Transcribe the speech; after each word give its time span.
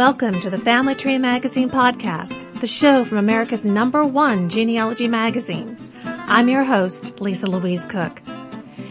Welcome 0.00 0.40
to 0.40 0.48
the 0.48 0.56
Family 0.56 0.94
Tree 0.94 1.18
Magazine 1.18 1.68
podcast, 1.68 2.58
the 2.62 2.66
show 2.66 3.04
from 3.04 3.18
America's 3.18 3.66
number 3.66 4.02
one 4.02 4.48
genealogy 4.48 5.06
magazine. 5.08 5.76
I'm 6.04 6.48
your 6.48 6.64
host, 6.64 7.20
Lisa 7.20 7.44
Louise 7.44 7.84
Cooke. 7.84 8.22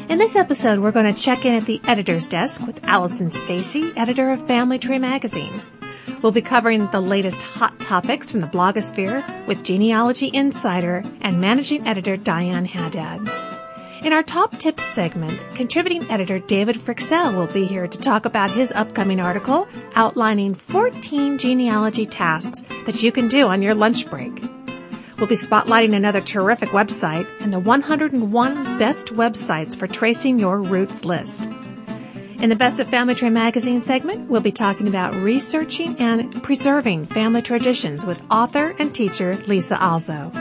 In 0.07 0.19
this 0.19 0.35
episode, 0.35 0.77
we're 0.77 0.91
going 0.91 1.11
to 1.11 1.19
check 1.19 1.45
in 1.45 1.55
at 1.55 1.65
the 1.65 1.81
editor's 1.85 2.27
desk 2.27 2.61
with 2.61 2.79
Allison 2.83 3.31
Stacy, 3.31 3.91
editor 3.97 4.29
of 4.29 4.45
Family 4.45 4.77
Tree 4.77 4.99
Magazine. 4.99 5.63
We'll 6.21 6.31
be 6.31 6.43
covering 6.43 6.87
the 6.91 7.01
latest 7.01 7.41
hot 7.41 7.79
topics 7.79 8.29
from 8.29 8.41
the 8.41 8.47
blogosphere 8.47 9.47
with 9.47 9.63
genealogy 9.63 10.29
insider 10.31 11.03
and 11.21 11.41
managing 11.41 11.87
editor 11.87 12.17
Diane 12.17 12.65
Haddad. 12.65 13.48
In 14.01 14.13
our 14.13 14.23
top 14.23 14.57
tips 14.59 14.85
segment, 14.85 15.37
contributing 15.55 16.09
editor 16.09 16.39
David 16.39 16.77
Fryxell 16.77 17.35
will 17.35 17.47
be 17.47 17.65
here 17.65 17.85
to 17.85 17.97
talk 17.97 18.23
about 18.23 18.49
his 18.49 18.71
upcoming 18.71 19.19
article 19.19 19.67
outlining 19.93 20.53
14 20.55 21.37
genealogy 21.37 22.05
tasks 22.05 22.63
that 22.85 23.03
you 23.03 23.11
can 23.11 23.27
do 23.27 23.47
on 23.47 23.61
your 23.61 23.75
lunch 23.75 24.09
break. 24.09 24.41
We'll 25.17 25.27
be 25.27 25.35
spotlighting 25.35 25.93
another 25.93 26.21
terrific 26.21 26.69
website 26.69 27.27
and 27.41 27.51
the 27.51 27.59
101 27.59 28.79
best 28.79 29.07
websites 29.07 29.77
for 29.77 29.85
tracing 29.85 30.39
your 30.39 30.61
roots 30.61 31.03
list. 31.03 31.41
In 32.39 32.49
the 32.49 32.55
Best 32.55 32.79
of 32.79 32.87
Family 32.87 33.15
Tree 33.15 33.29
magazine 33.29 33.81
segment, 33.81 34.29
we'll 34.29 34.39
be 34.39 34.53
talking 34.53 34.87
about 34.87 35.13
researching 35.15 35.97
and 35.97 36.41
preserving 36.41 37.07
family 37.07 37.41
traditions 37.41 38.05
with 38.05 38.21
author 38.31 38.73
and 38.79 38.95
teacher 38.95 39.43
Lisa 39.45 39.77
Alzo. 39.83 40.31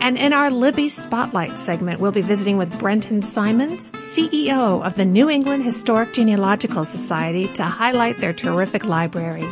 And 0.00 0.16
in 0.16 0.32
our 0.32 0.50
Libby 0.50 0.88
Spotlight 0.88 1.58
segment, 1.58 2.00
we'll 2.00 2.10
be 2.10 2.22
visiting 2.22 2.56
with 2.56 2.78
Brenton 2.78 3.20
Simons, 3.20 3.82
CEO 3.92 4.84
of 4.84 4.94
the 4.94 5.04
New 5.04 5.28
England 5.28 5.62
Historic 5.62 6.14
Genealogical 6.14 6.86
Society, 6.86 7.48
to 7.54 7.62
highlight 7.62 8.18
their 8.18 8.32
terrific 8.32 8.82
library. 8.84 9.46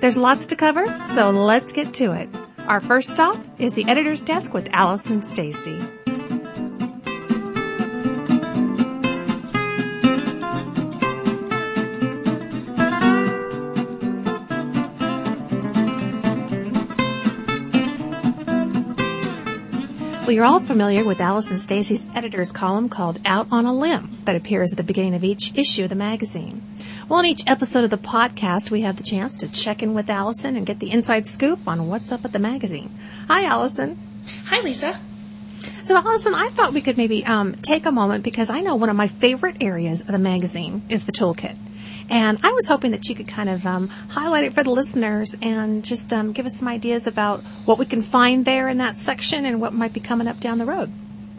There's 0.00 0.16
lots 0.16 0.46
to 0.46 0.56
cover, 0.56 0.86
so 1.08 1.30
let's 1.30 1.72
get 1.72 1.92
to 1.94 2.12
it. 2.12 2.30
Our 2.66 2.80
first 2.80 3.10
stop 3.10 3.38
is 3.58 3.74
the 3.74 3.84
editor's 3.88 4.22
desk 4.22 4.54
with 4.54 4.68
Allison 4.72 5.22
Stacy. 5.22 5.84
Well, 20.28 20.34
you're 20.34 20.44
all 20.44 20.60
familiar 20.60 21.06
with 21.06 21.22
Allison 21.22 21.56
Stacy's 21.56 22.04
editor's 22.14 22.52
column 22.52 22.90
called 22.90 23.18
Out 23.24 23.48
on 23.50 23.64
a 23.64 23.74
Limb 23.74 24.18
that 24.26 24.36
appears 24.36 24.72
at 24.72 24.76
the 24.76 24.82
beginning 24.82 25.14
of 25.14 25.24
each 25.24 25.56
issue 25.56 25.84
of 25.84 25.88
the 25.88 25.94
magazine. 25.94 26.62
Well, 27.08 27.20
in 27.20 27.24
each 27.24 27.44
episode 27.46 27.84
of 27.84 27.88
the 27.88 27.96
podcast, 27.96 28.70
we 28.70 28.82
have 28.82 28.96
the 28.96 29.02
chance 29.02 29.38
to 29.38 29.48
check 29.48 29.82
in 29.82 29.94
with 29.94 30.10
Allison 30.10 30.54
and 30.54 30.66
get 30.66 30.80
the 30.80 30.90
inside 30.90 31.28
scoop 31.28 31.60
on 31.66 31.88
what's 31.88 32.12
up 32.12 32.26
at 32.26 32.32
the 32.32 32.38
magazine. 32.38 32.94
Hi, 33.26 33.44
Allison. 33.44 33.98
Hi, 34.44 34.60
Lisa. 34.60 35.00
So, 35.84 35.96
Allison, 35.96 36.34
I 36.34 36.50
thought 36.50 36.74
we 36.74 36.82
could 36.82 36.98
maybe 36.98 37.24
um, 37.24 37.54
take 37.62 37.86
a 37.86 37.90
moment 37.90 38.22
because 38.22 38.50
I 38.50 38.60
know 38.60 38.74
one 38.74 38.90
of 38.90 38.96
my 38.96 39.06
favorite 39.06 39.56
areas 39.62 40.02
of 40.02 40.08
the 40.08 40.18
magazine 40.18 40.82
is 40.90 41.06
the 41.06 41.12
toolkit. 41.12 41.56
And 42.10 42.38
I 42.42 42.52
was 42.52 42.66
hoping 42.66 42.92
that 42.92 43.08
you 43.08 43.14
could 43.14 43.28
kind 43.28 43.48
of 43.48 43.66
um, 43.66 43.88
highlight 43.88 44.44
it 44.44 44.54
for 44.54 44.62
the 44.62 44.70
listeners 44.70 45.36
and 45.42 45.84
just 45.84 46.12
um, 46.12 46.32
give 46.32 46.46
us 46.46 46.56
some 46.56 46.68
ideas 46.68 47.06
about 47.06 47.42
what 47.64 47.78
we 47.78 47.86
can 47.86 48.02
find 48.02 48.44
there 48.44 48.68
in 48.68 48.78
that 48.78 48.96
section 48.96 49.44
and 49.44 49.60
what 49.60 49.72
might 49.72 49.92
be 49.92 50.00
coming 50.00 50.26
up 50.26 50.40
down 50.40 50.58
the 50.58 50.64
road. 50.64 50.92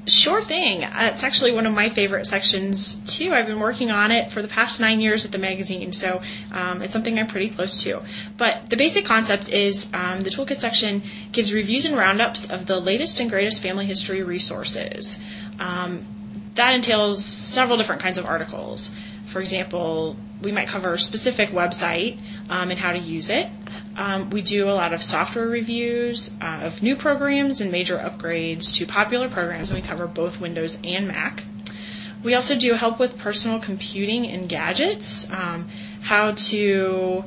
Sure 0.10 0.42
thing. 0.42 0.84
Uh, 0.84 1.12
it's 1.14 1.24
actually 1.24 1.52
one 1.52 1.66
of 1.66 1.76
my 1.76 1.90
favorite 1.90 2.26
sections 2.26 2.96
too. 2.96 3.32
I've 3.32 3.46
been 3.46 3.60
working 3.60 3.92
on 3.92 4.12
it 4.12 4.32
for 4.32 4.42
the 4.42 4.48
past 4.48 4.80
nine 4.80 5.02
years 5.02 5.26
at 5.26 5.32
the 5.32 5.38
magazine, 5.38 5.92
so 5.92 6.22
um, 6.52 6.82
it's 6.82 6.94
something 6.94 7.20
I'm 7.20 7.28
pretty 7.28 7.50
close 7.50 7.84
to. 7.84 8.02
But 8.38 8.70
the 8.70 8.78
basic 8.78 9.06
concept 9.06 9.52
is 9.52 9.88
um, 9.94 10.20
the 10.22 10.32
toolkit 10.32 10.58
section 10.58 11.04
gives 11.32 11.54
reviews 11.54 11.86
and 11.86 11.96
roundups 11.96 12.50
of 12.50 12.66
the 12.66 12.80
latest 12.80 13.20
and 13.20 13.30
greatest 13.30 13.62
family 13.62 13.86
history 13.86 14.24
resources. 14.24 15.20
Um, 15.60 16.08
that 16.56 16.74
entails 16.74 17.24
several 17.24 17.78
different 17.78 18.02
kinds 18.02 18.18
of 18.18 18.26
articles. 18.26 18.92
For 19.30 19.40
example, 19.40 20.18
we 20.42 20.52
might 20.52 20.68
cover 20.68 20.94
a 20.94 20.98
specific 20.98 21.52
website 21.52 22.20
um, 22.50 22.72
and 22.72 22.80
how 22.80 22.94
to 22.94 22.98
use 22.98 23.30
it. 23.30 23.48
Um, 23.96 24.32
we 24.32 24.42
do 24.42 24.68
a 24.68 24.74
lot 24.74 24.92
of 24.92 25.04
software 25.04 25.48
reviews 25.48 26.36
uh, 26.42 26.62
of 26.64 26.82
new 26.82 26.96
programs 26.96 27.62
and 27.62 27.72
major 27.72 27.98
upgrades 27.98 28.74
to 28.78 28.88
popular 28.88 29.30
programs, 29.30 29.70
and 29.70 29.80
we 29.80 29.88
cover 29.88 30.08
both 30.08 30.42
Windows 30.42 30.80
and 30.84 31.08
Mac. 31.08 31.44
We 32.24 32.34
also 32.34 32.58
do 32.58 32.74
help 32.74 33.00
with 33.00 33.20
personal 33.20 33.60
computing 33.60 34.26
and 34.26 34.50
gadgets, 34.50 35.30
um, 35.30 35.70
how 36.02 36.32
to 36.32 37.24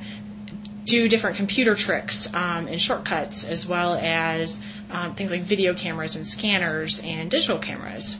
do 0.84 1.08
different 1.08 1.36
computer 1.36 1.76
tricks 1.76 2.26
um, 2.34 2.66
and 2.66 2.80
shortcuts, 2.80 3.44
as 3.44 3.64
well 3.64 3.94
as 3.94 4.60
um, 4.90 5.14
things 5.14 5.30
like 5.30 5.42
video 5.42 5.72
cameras 5.72 6.16
and 6.16 6.26
scanners 6.26 7.00
and 7.04 7.30
digital 7.30 7.58
cameras. 7.58 8.19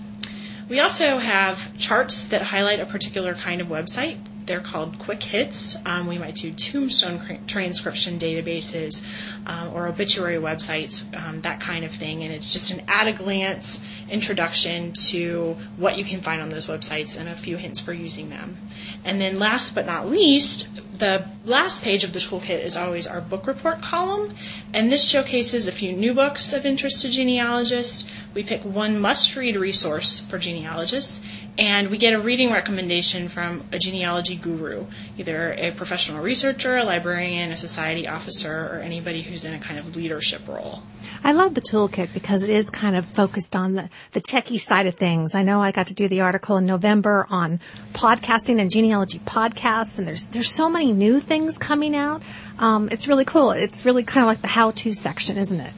We 0.72 0.81
also 0.81 1.19
have 1.19 1.77
charts 1.77 2.25
that 2.28 2.41
highlight 2.41 2.81
a 2.81 2.87
particular 2.87 3.34
kind 3.34 3.60
of 3.60 3.66
website. 3.66 4.16
They're 4.47 4.62
called 4.62 4.99
quick 4.99 5.22
hits. 5.22 5.77
Um, 5.84 6.06
we 6.06 6.16
might 6.16 6.37
do 6.37 6.50
tombstone 6.50 7.19
cr- 7.19 7.47
transcription 7.47 8.19
databases 8.19 9.03
um, 9.44 9.75
or 9.75 9.87
obituary 9.87 10.38
websites, 10.38 11.05
um, 11.15 11.43
that 11.43 11.61
kind 11.61 11.84
of 11.84 11.93
thing. 11.93 12.22
And 12.22 12.32
it's 12.32 12.55
just 12.55 12.71
an 12.71 12.81
at 12.88 13.06
a 13.06 13.12
glance 13.12 13.82
introduction 14.09 14.94
to 15.09 15.59
what 15.77 15.99
you 15.99 16.05
can 16.05 16.22
find 16.22 16.41
on 16.41 16.49
those 16.49 16.69
websites 16.69 17.21
and 17.21 17.28
a 17.28 17.34
few 17.34 17.59
hints 17.59 17.78
for 17.78 17.93
using 17.93 18.31
them. 18.31 18.56
And 19.05 19.21
then 19.21 19.38
last 19.38 19.75
but 19.75 19.84
not 19.84 20.09
least, 20.09 20.71
the 20.97 21.27
last 21.44 21.82
page 21.82 22.03
of 22.03 22.15
the 22.15 22.19
toolkit 22.19 22.65
is 22.65 22.77
always 22.77 23.06
our 23.06 23.21
book 23.21 23.47
report 23.47 23.82
column. 23.82 24.34
And 24.72 24.91
this 24.91 25.05
showcases 25.05 25.69
a 25.69 25.72
few 25.72 25.93
new 25.93 26.15
books 26.15 26.55
of 26.55 26.65
interest 26.65 27.03
to 27.03 27.11
genealogists 27.11 28.09
we 28.34 28.43
pick 28.43 28.65
one 28.65 28.98
must 28.98 29.37
read 29.37 29.56
resource 29.56 30.20
for 30.20 30.38
genealogists, 30.38 31.20
and 31.59 31.91
we 31.91 31.98
get 31.98 32.15
a 32.15 32.19
reading 32.19 32.50
recommendation 32.50 33.28
from 33.28 33.65
a 33.72 33.78
genealogy 33.78 34.37
guru, 34.37 34.87
either 35.19 35.53
a 35.53 35.70
professional 35.72 36.22
researcher, 36.22 36.78
a 36.78 36.84
librarian, 36.84 37.50
a 37.50 37.56
society 37.56 38.09
officer, 38.09 38.70
or 38.72 38.78
anybody 38.78 39.22
who's 39.22 39.44
in 39.44 39.53
a 39.53 39.59
kind 39.59 39.78
of 39.78 39.94
leadership 39.94 40.47
role. 40.48 40.82
I 41.22 41.32
love 41.32 41.54
the 41.54 41.60
toolkit 41.60 42.12
because 42.15 42.43
it 42.43 42.50
is 42.50 42.70
kind 42.70 42.97
of 42.97 43.04
focused 43.04 43.54
on 43.54 43.75
the, 43.75 43.91
the 44.12 44.20
techie 44.20 44.59
side 44.59 44.87
of 44.87 44.94
things. 44.94 45.34
I 45.34 45.43
know 45.43 45.60
I 45.60 45.70
got 45.70 45.88
to 45.88 45.94
do 45.94 46.09
the 46.09 46.20
article 46.20 46.56
in 46.56 46.66
November 46.66 47.26
on 47.28 47.60
podcasting 47.93 48.60
and 48.60 48.70
genealogy 48.70 49.20
podcasts, 49.20 49.99
and 49.99 50.09
there's 50.09 50.28
there's 50.28 50.50
so 50.50 50.70
many 50.70 50.93
new 50.93 51.20
things 51.20 51.59
coming 51.59 51.94
out. 51.94 52.22
Um, 52.59 52.88
it's 52.91 53.09
really 53.09 53.25
cool. 53.25 53.50
It's 53.50 53.84
really 53.84 54.04
kind 54.04 54.25
of 54.25 54.28
like 54.28 54.41
the 54.41 54.49
how-to 54.49 54.94
section, 54.94 55.37
isn't 55.37 55.60
it? 55.60 55.75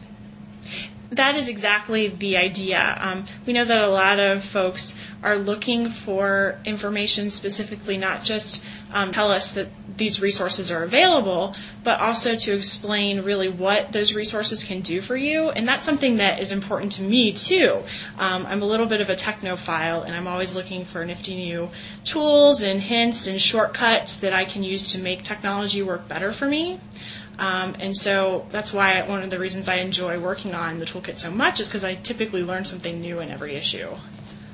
That 1.10 1.36
is 1.36 1.48
exactly 1.48 2.08
the 2.08 2.36
idea. 2.36 2.96
Um, 3.00 3.26
we 3.46 3.52
know 3.52 3.64
that 3.64 3.80
a 3.80 3.88
lot 3.88 4.18
of 4.18 4.42
folks 4.42 4.96
are 5.22 5.38
looking 5.38 5.88
for 5.88 6.58
information 6.64 7.30
specifically, 7.30 7.96
not 7.96 8.22
just 8.22 8.62
um, 8.92 9.12
tell 9.12 9.30
us 9.30 9.52
that 9.54 9.68
these 9.96 10.20
resources 10.20 10.70
are 10.70 10.82
available, 10.82 11.54
but 11.82 12.00
also 12.00 12.34
to 12.34 12.54
explain 12.54 13.22
really 13.22 13.48
what 13.48 13.92
those 13.92 14.14
resources 14.14 14.64
can 14.64 14.80
do 14.80 15.00
for 15.00 15.16
you. 15.16 15.50
And 15.50 15.68
that's 15.68 15.84
something 15.84 16.16
that 16.16 16.40
is 16.40 16.52
important 16.52 16.92
to 16.92 17.02
me 17.02 17.32
too. 17.32 17.82
Um, 18.18 18.46
I'm 18.46 18.62
a 18.62 18.66
little 18.66 18.86
bit 18.86 19.00
of 19.00 19.10
a 19.10 19.14
technophile, 19.14 20.04
and 20.04 20.14
I'm 20.14 20.26
always 20.26 20.56
looking 20.56 20.84
for 20.84 21.04
nifty 21.04 21.36
new 21.36 21.70
tools 22.04 22.62
and 22.62 22.80
hints 22.80 23.26
and 23.26 23.40
shortcuts 23.40 24.16
that 24.16 24.32
I 24.32 24.44
can 24.44 24.62
use 24.62 24.92
to 24.92 24.98
make 24.98 25.24
technology 25.24 25.82
work 25.82 26.08
better 26.08 26.32
for 26.32 26.46
me. 26.46 26.80
Um, 27.38 27.76
and 27.78 27.96
so 27.96 28.46
that's 28.50 28.72
why 28.72 29.02
one 29.08 29.22
of 29.22 29.30
the 29.30 29.38
reasons 29.38 29.68
I 29.68 29.76
enjoy 29.76 30.20
working 30.20 30.54
on 30.54 30.78
the 30.78 30.84
toolkit 30.84 31.16
so 31.16 31.30
much 31.30 31.60
is 31.60 31.68
because 31.68 31.84
I 31.84 31.94
typically 31.94 32.42
learn 32.42 32.64
something 32.64 33.00
new 33.00 33.20
in 33.20 33.30
every 33.30 33.56
issue. 33.56 33.88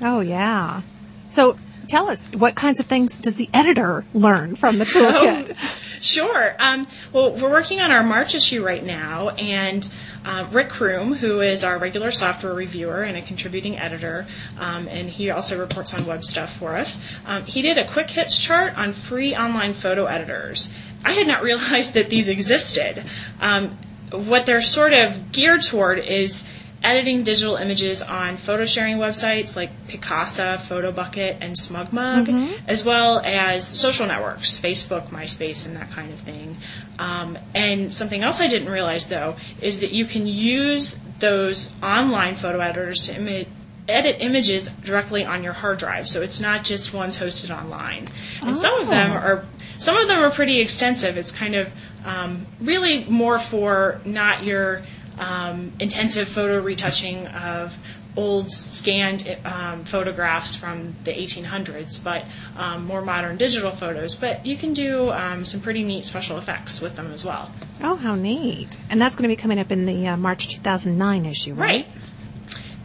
Oh, 0.01 0.21
yeah. 0.21 0.81
So 1.29 1.57
tell 1.87 2.09
us, 2.09 2.27
what 2.33 2.55
kinds 2.55 2.79
of 2.79 2.85
things 2.85 3.17
does 3.17 3.35
the 3.35 3.49
editor 3.53 4.05
learn 4.13 4.55
from 4.55 4.77
the 4.77 4.85
toolkit? 4.93 5.55
Oh, 5.59 5.69
sure. 6.01 6.55
Um, 6.57 6.87
well, 7.11 7.33
we're 7.33 7.51
working 7.51 7.81
on 7.81 7.91
our 7.91 8.01
March 8.03 8.33
issue 8.33 8.65
right 8.65 8.83
now, 8.83 9.29
and 9.29 9.87
uh, 10.25 10.47
Rick 10.51 10.69
Crume, 10.69 11.15
who 11.15 11.41
is 11.41 11.63
our 11.63 11.77
regular 11.77 12.11
software 12.11 12.53
reviewer 12.53 13.03
and 13.03 13.17
a 13.17 13.21
contributing 13.21 13.77
editor, 13.77 14.25
um, 14.59 14.87
and 14.87 15.09
he 15.09 15.29
also 15.29 15.59
reports 15.59 15.93
on 15.93 16.05
web 16.05 16.23
stuff 16.23 16.57
for 16.57 16.75
us, 16.75 17.01
um, 17.25 17.43
he 17.45 17.61
did 17.61 17.77
a 17.77 17.87
quick 17.87 18.09
hits 18.09 18.39
chart 18.39 18.77
on 18.77 18.93
free 18.93 19.35
online 19.35 19.73
photo 19.73 20.05
editors. 20.05 20.71
I 21.03 21.13
had 21.13 21.27
not 21.27 21.43
realized 21.43 21.93
that 21.95 22.09
these 22.09 22.29
existed. 22.29 23.05
Um, 23.39 23.77
what 24.11 24.45
they're 24.45 24.61
sort 24.61 24.93
of 24.93 25.31
geared 25.31 25.63
toward 25.63 25.99
is 25.99 26.43
editing 26.83 27.23
digital 27.23 27.55
images 27.55 28.01
on 28.01 28.37
photo 28.37 28.65
sharing 28.65 28.97
websites 28.97 29.55
like 29.55 29.87
Picasa, 29.87 30.55
PhotoBucket, 30.57 31.37
and 31.39 31.55
SmugMug, 31.55 32.25
mm-hmm. 32.25 32.53
as 32.67 32.83
well 32.83 33.19
as 33.19 33.67
social 33.67 34.07
networks, 34.07 34.59
Facebook, 34.59 35.09
MySpace, 35.09 35.65
and 35.65 35.75
that 35.75 35.91
kind 35.91 36.11
of 36.11 36.19
thing. 36.19 36.57
Um, 36.97 37.37
and 37.53 37.93
something 37.93 38.23
else 38.23 38.41
I 38.41 38.47
didn't 38.47 38.69
realize 38.69 39.07
though 39.07 39.35
is 39.61 39.79
that 39.81 39.91
you 39.91 40.05
can 40.05 40.25
use 40.27 40.97
those 41.19 41.71
online 41.83 42.35
photo 42.35 42.59
editors 42.59 43.07
to 43.07 43.15
Im- 43.15 43.45
edit 43.91 44.17
images 44.19 44.69
directly 44.83 45.25
on 45.25 45.43
your 45.43 45.53
hard 45.53 45.79
drive. 45.79 46.07
So 46.07 46.21
it's 46.21 46.39
not 46.39 46.63
just 46.63 46.93
ones 46.93 47.19
hosted 47.19 47.55
online. 47.55 48.07
And 48.41 48.51
oh. 48.51 48.61
some 48.61 48.79
of 48.79 48.87
them 48.87 49.11
oh. 49.11 49.15
are 49.15 49.45
some 49.77 49.97
of 49.97 50.07
them 50.07 50.19
are 50.19 50.29
pretty 50.29 50.61
extensive. 50.61 51.17
It's 51.17 51.31
kind 51.31 51.55
of 51.55 51.71
um, 52.05 52.45
really 52.59 53.05
more 53.05 53.39
for 53.39 53.99
not 54.05 54.43
your 54.43 54.83
um, 55.17 55.73
intensive 55.79 56.29
photo 56.29 56.61
retouching 56.61 57.27
of 57.27 57.77
old 58.17 58.51
scanned 58.51 59.37
um, 59.45 59.85
photographs 59.85 60.55
from 60.55 60.95
the 61.03 61.13
1800s, 61.13 62.03
but 62.03 62.25
um, 62.57 62.85
more 62.85 63.01
modern 63.01 63.37
digital 63.37 63.71
photos. 63.71 64.15
But 64.15 64.45
you 64.45 64.57
can 64.57 64.73
do 64.73 65.09
um, 65.11 65.45
some 65.45 65.61
pretty 65.61 65.83
neat 65.83 66.05
special 66.05 66.37
effects 66.37 66.81
with 66.81 66.95
them 66.95 67.11
as 67.11 67.23
well. 67.23 67.51
Oh, 67.81 67.95
how 67.95 68.15
neat! 68.15 68.77
And 68.89 69.01
that's 69.01 69.15
going 69.15 69.29
to 69.29 69.35
be 69.35 69.41
coming 69.41 69.59
up 69.59 69.71
in 69.71 69.85
the 69.85 70.09
uh, 70.09 70.17
March 70.17 70.49
2009 70.49 71.25
issue, 71.25 71.53
right? 71.53 71.85
Right. 71.85 71.87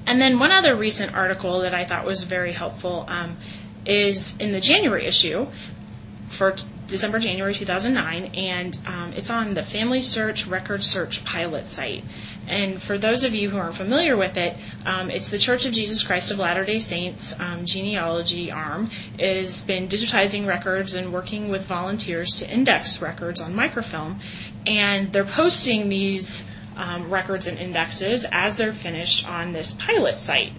And 0.06 0.20
then 0.20 0.38
one 0.38 0.52
other 0.52 0.76
recent 0.76 1.14
article 1.14 1.60
that 1.60 1.74
I 1.74 1.84
thought 1.84 2.06
was 2.06 2.22
very 2.22 2.52
helpful 2.52 3.04
um, 3.08 3.36
is 3.84 4.36
in 4.38 4.52
the 4.52 4.60
January 4.60 5.06
issue 5.06 5.46
for 6.28 6.52
t- 6.52 6.66
December, 6.86 7.18
January 7.18 7.54
2009, 7.54 8.34
and 8.34 8.78
um, 8.86 9.12
it's 9.12 9.30
on 9.30 9.54
the 9.54 9.62
Family 9.62 10.00
Search 10.00 10.46
Record 10.46 10.82
Search 10.84 11.24
pilot 11.24 11.66
site. 11.66 12.04
And 12.46 12.80
for 12.80 12.96
those 12.96 13.24
of 13.24 13.34
you 13.34 13.50
who 13.50 13.56
aren't 13.58 13.74
familiar 13.74 14.16
with 14.16 14.36
it, 14.36 14.56
um, 14.84 15.10
it's 15.10 15.30
the 15.30 15.38
Church 15.38 15.66
of 15.66 15.72
Jesus 15.72 16.04
Christ 16.04 16.30
of 16.30 16.38
Latter 16.38 16.64
day 16.64 16.78
Saints 16.78 17.38
um, 17.40 17.64
genealogy 17.64 18.52
arm 18.52 18.90
has 19.18 19.62
been 19.62 19.88
digitizing 19.88 20.46
records 20.46 20.94
and 20.94 21.12
working 21.12 21.48
with 21.48 21.64
volunteers 21.64 22.36
to 22.36 22.50
index 22.50 23.02
records 23.02 23.40
on 23.40 23.54
microfilm. 23.54 24.20
And 24.66 25.12
they're 25.12 25.24
posting 25.24 25.88
these 25.88 26.44
um, 26.76 27.10
records 27.10 27.46
and 27.46 27.58
indexes 27.58 28.24
as 28.30 28.56
they're 28.56 28.72
finished 28.72 29.28
on 29.28 29.52
this 29.52 29.72
pilot 29.72 30.18
site. 30.18 30.52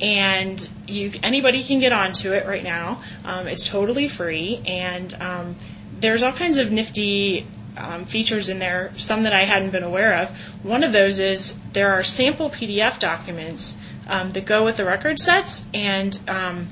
And 0.00 0.68
you, 0.86 1.12
anybody 1.22 1.62
can 1.62 1.80
get 1.80 1.92
onto 1.92 2.32
it 2.32 2.46
right 2.46 2.64
now. 2.64 3.02
Um, 3.24 3.46
it's 3.46 3.68
totally 3.68 4.08
free, 4.08 4.60
and 4.66 5.14
um, 5.20 5.56
there's 6.00 6.22
all 6.22 6.32
kinds 6.32 6.56
of 6.56 6.72
nifty 6.72 7.46
um, 7.76 8.04
features 8.04 8.48
in 8.48 8.58
there, 8.58 8.92
some 8.96 9.22
that 9.22 9.32
I 9.32 9.44
hadn't 9.44 9.70
been 9.70 9.84
aware 9.84 10.18
of. 10.18 10.30
One 10.62 10.82
of 10.82 10.92
those 10.92 11.20
is 11.20 11.56
there 11.72 11.92
are 11.92 12.02
sample 12.02 12.50
PDF 12.50 12.98
documents 12.98 13.76
um, 14.08 14.32
that 14.32 14.44
go 14.44 14.64
with 14.64 14.76
the 14.76 14.84
record 14.84 15.20
sets, 15.20 15.64
and 15.72 16.18
um, 16.28 16.68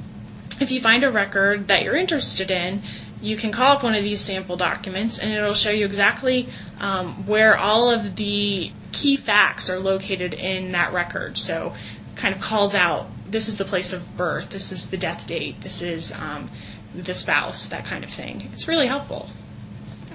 if 0.61 0.71
you 0.71 0.81
find 0.81 1.05
a 1.05 1.11
record 1.11 1.69
that 1.69 1.83
you're 1.83 1.97
interested 1.97 2.51
in, 2.51 2.83
you 3.23 3.37
can 3.37 3.53
call 3.53 3.77
up 3.77 3.83
one 3.83 3.95
of 3.95 4.03
these 4.03 4.21
sample 4.21 4.57
documents 4.57 5.19
and 5.19 5.31
it'll 5.31 5.55
show 5.55 5.71
you 5.71 5.85
exactly 5.85 6.49
um, 6.79 7.27
where 7.27 7.57
all 7.57 7.91
of 7.91 8.17
the 8.17 8.73
key 8.93 9.17
facts 9.17 9.71
are 9.71 9.79
located 9.79 10.35
in 10.35 10.73
that 10.73 10.93
record. 10.93 11.39
So, 11.39 11.75
kind 12.17 12.35
of 12.35 12.41
calls 12.41 12.75
out 12.75 13.07
this 13.31 13.49
is 13.49 13.57
the 13.57 13.65
place 13.65 13.93
of 13.93 14.17
birth, 14.17 14.51
this 14.51 14.73
is 14.73 14.89
the 14.89 14.97
death 14.97 15.27
date, 15.27 15.61
this 15.61 15.83
is 15.83 16.13
um, 16.13 16.51
the 16.95 17.15
spouse, 17.15 17.69
that 17.69 17.85
kind 17.85 18.05
of 18.05 18.11
thing. 18.11 18.49
It's 18.53 18.67
really 18.69 18.87
helpful. 18.87 19.29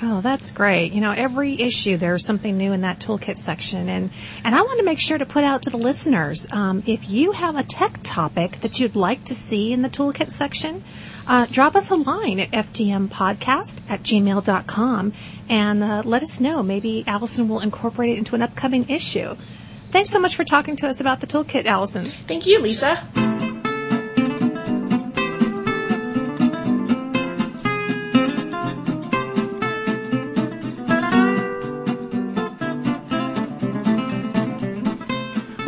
Oh, 0.02 0.20
that's 0.20 0.52
great. 0.52 0.92
You 0.92 1.00
know, 1.00 1.12
every 1.12 1.60
issue 1.60 1.96
there's 1.96 2.26
something 2.26 2.58
new 2.58 2.74
in 2.74 2.82
that 2.82 3.00
toolkit 3.00 3.38
section, 3.38 3.88
and 3.88 4.12
and 4.44 4.54
I 4.54 4.62
want 4.62 4.80
to 4.80 4.86
make 4.86 5.00
sure 5.00 5.18
to 5.18 5.26
put 5.26 5.46
out 5.46 5.64
to 5.64 5.70
the 5.70 5.78
listeners 5.78 6.46
um, 6.52 6.84
if 6.86 7.10
you 7.10 7.32
have 7.32 7.56
a 7.56 7.64
tech 7.64 8.00
topic 8.04 8.60
that 8.62 8.80
you'd 8.80 8.98
like 8.98 9.24
to 9.26 9.34
see 9.34 9.72
in 9.72 9.82
the 9.82 9.90
toolkit 9.90 10.34
section, 10.34 10.84
uh, 11.28 11.46
drop 11.48 11.76
us 11.76 11.90
a 11.90 11.96
line 11.96 12.40
at 12.40 12.52
ftmpodcast 12.52 13.80
at 13.90 14.04
gmail.com 14.04 15.14
and 15.50 15.84
uh, 15.84 16.02
let 16.06 16.22
us 16.22 16.40
know. 16.40 16.64
Maybe 16.64 17.04
Allison 17.08 17.48
will 17.48 17.60
incorporate 17.60 18.12
it 18.12 18.18
into 18.18 18.36
an 18.36 18.42
upcoming 18.42 18.90
issue. 18.90 19.36
Thanks 19.92 20.10
so 20.10 20.20
much 20.20 20.36
for 20.36 20.44
talking 20.44 20.76
to 20.78 20.88
us 20.88 21.00
about 21.00 21.22
the 21.22 21.28
toolkit, 21.28 21.66
Allison. 21.66 22.06
Thank 22.28 22.46
you, 22.46 22.60
Lisa. 22.60 23.35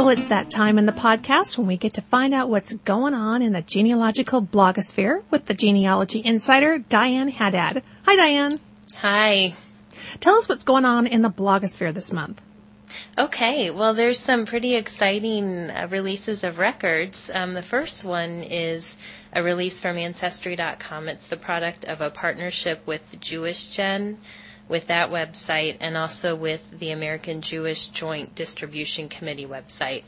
Well, 0.07 0.17
it's 0.17 0.29
that 0.29 0.49
time 0.49 0.77
in 0.77 0.85
the 0.85 0.93
podcast 0.93 1.57
when 1.57 1.67
we 1.67 1.75
get 1.75 1.95
to 1.95 2.01
find 2.01 2.33
out 2.33 2.47
what's 2.47 2.73
going 2.73 3.13
on 3.13 3.41
in 3.41 3.51
the 3.51 3.61
genealogical 3.61 4.41
blogosphere 4.41 5.21
with 5.31 5.47
the 5.47 5.53
genealogy 5.53 6.21
insider, 6.23 6.77
Diane 6.77 7.27
Haddad. 7.27 7.83
Hi, 8.05 8.15
Diane. 8.15 8.57
Hi. 8.99 9.53
Tell 10.21 10.35
us 10.35 10.47
what's 10.47 10.63
going 10.63 10.85
on 10.85 11.07
in 11.07 11.23
the 11.23 11.29
blogosphere 11.29 11.93
this 11.93 12.13
month. 12.13 12.41
Okay, 13.17 13.69
well, 13.69 13.93
there's 13.93 14.17
some 14.17 14.45
pretty 14.45 14.75
exciting 14.75 15.69
uh, 15.69 15.89
releases 15.91 16.45
of 16.45 16.57
records. 16.57 17.29
Um, 17.33 17.53
the 17.53 17.61
first 17.61 18.05
one 18.05 18.43
is 18.43 18.95
a 19.33 19.43
release 19.43 19.77
from 19.77 19.97
Ancestry.com. 19.97 21.09
It's 21.09 21.27
the 21.27 21.35
product 21.35 21.83
of 21.83 21.99
a 21.99 22.09
partnership 22.09 22.87
with 22.87 23.19
JewishGen, 23.19 24.15
with 24.67 24.87
that 24.87 25.09
website, 25.09 25.77
and 25.79 25.97
also 25.97 26.35
with 26.35 26.79
the 26.79 26.91
American 26.91 27.41
Jewish 27.41 27.87
Joint 27.87 28.35
Distribution 28.35 29.09
Committee 29.09 29.45
website. 29.45 30.03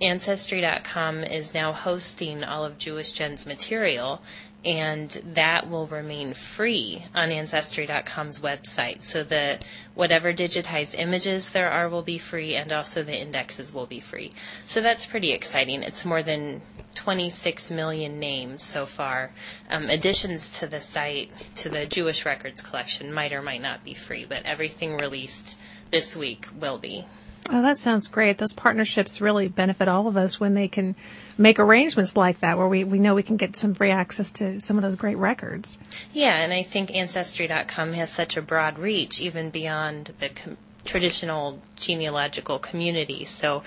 Ancestry.com 0.00 1.24
is 1.24 1.54
now 1.54 1.72
hosting 1.72 2.44
all 2.44 2.64
of 2.64 2.78
Jewish 2.78 3.12
Gen's 3.12 3.46
material, 3.46 4.22
and 4.64 5.10
that 5.34 5.68
will 5.70 5.86
remain 5.86 6.34
free 6.34 7.04
on 7.14 7.30
Ancestry.com's 7.30 8.40
website. 8.40 9.00
So 9.02 9.24
the 9.24 9.58
whatever 9.94 10.32
digitized 10.32 10.98
images 10.98 11.50
there 11.50 11.70
are 11.70 11.88
will 11.88 12.02
be 12.02 12.18
free, 12.18 12.54
and 12.54 12.72
also 12.72 13.02
the 13.02 13.18
indexes 13.18 13.72
will 13.72 13.86
be 13.86 14.00
free. 14.00 14.32
So 14.66 14.80
that's 14.80 15.06
pretty 15.06 15.32
exciting. 15.32 15.82
It's 15.82 16.04
more 16.04 16.22
than 16.22 16.62
26 16.94 17.70
million 17.70 18.18
names 18.18 18.62
so 18.62 18.86
far. 18.86 19.30
Um, 19.70 19.88
additions 19.88 20.50
to 20.58 20.66
the 20.66 20.80
site, 20.80 21.30
to 21.56 21.68
the 21.68 21.86
Jewish 21.86 22.26
Records 22.26 22.62
collection, 22.62 23.12
might 23.12 23.32
or 23.32 23.42
might 23.42 23.62
not 23.62 23.84
be 23.84 23.94
free, 23.94 24.24
but 24.24 24.44
everything 24.46 24.96
released 24.96 25.58
this 25.90 26.16
week 26.16 26.46
will 26.58 26.78
be. 26.78 27.04
Oh, 27.50 27.62
that 27.62 27.78
sounds 27.78 28.08
great. 28.08 28.36
Those 28.36 28.52
partnerships 28.52 29.22
really 29.22 29.48
benefit 29.48 29.88
all 29.88 30.06
of 30.06 30.18
us 30.18 30.38
when 30.38 30.52
they 30.52 30.68
can 30.68 30.94
make 31.38 31.58
arrangements 31.58 32.14
like 32.14 32.40
that 32.40 32.58
where 32.58 32.68
we, 32.68 32.84
we 32.84 32.98
know 32.98 33.14
we 33.14 33.22
can 33.22 33.38
get 33.38 33.56
some 33.56 33.72
free 33.72 33.90
access 33.90 34.32
to 34.32 34.60
some 34.60 34.76
of 34.76 34.82
those 34.82 34.96
great 34.96 35.16
records. 35.16 35.78
Yeah, 36.12 36.36
and 36.36 36.52
I 36.52 36.62
think 36.62 36.94
Ancestry.com 36.94 37.94
has 37.94 38.10
such 38.10 38.36
a 38.36 38.42
broad 38.42 38.78
reach, 38.78 39.22
even 39.22 39.48
beyond 39.48 40.12
the 40.20 40.28
com- 40.28 40.58
traditional 40.84 41.62
genealogical 41.76 42.58
community. 42.58 43.24
So 43.24 43.62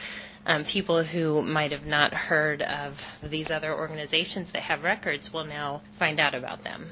um, 0.45 0.63
people 0.63 1.03
who 1.03 1.41
might 1.41 1.71
have 1.71 1.85
not 1.85 2.13
heard 2.13 2.61
of 2.61 3.05
these 3.23 3.51
other 3.51 3.73
organizations 3.73 4.51
that 4.51 4.63
have 4.63 4.83
records 4.83 5.31
will 5.31 5.45
now 5.45 5.81
find 5.93 6.19
out 6.19 6.35
about 6.35 6.63
them. 6.63 6.89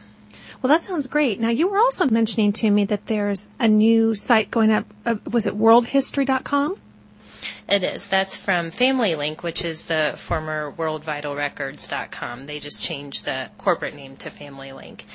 Well, 0.62 0.70
that 0.74 0.84
sounds 0.84 1.08
great. 1.08 1.40
Now, 1.40 1.50
you 1.50 1.70
were 1.70 1.78
also 1.78 2.06
mentioning 2.06 2.52
to 2.54 2.70
me 2.70 2.84
that 2.86 3.08
there's 3.08 3.48
a 3.60 3.68
new 3.68 4.14
site 4.14 4.52
going 4.52 4.72
up. 4.72 4.86
Uh, 5.06 5.16
was 5.32 5.48
it 5.48 5.58
worldhistory.com? 5.58 6.76
It 7.70 7.84
is. 7.84 8.08
That's 8.08 8.36
from 8.36 8.72
Family 8.72 9.16
Link, 9.16 9.44
which 9.44 9.64
is 9.64 9.84
the 9.84 10.14
former 10.18 10.74
worldvitalrecords.com. 10.74 12.46
They 12.46 12.60
just 12.60 12.84
changed 12.84 13.26
the 13.26 13.50
corporate 13.58 13.96
name 13.96 14.18
to 14.18 14.30
Family 14.30 14.74
Link. 14.74 15.06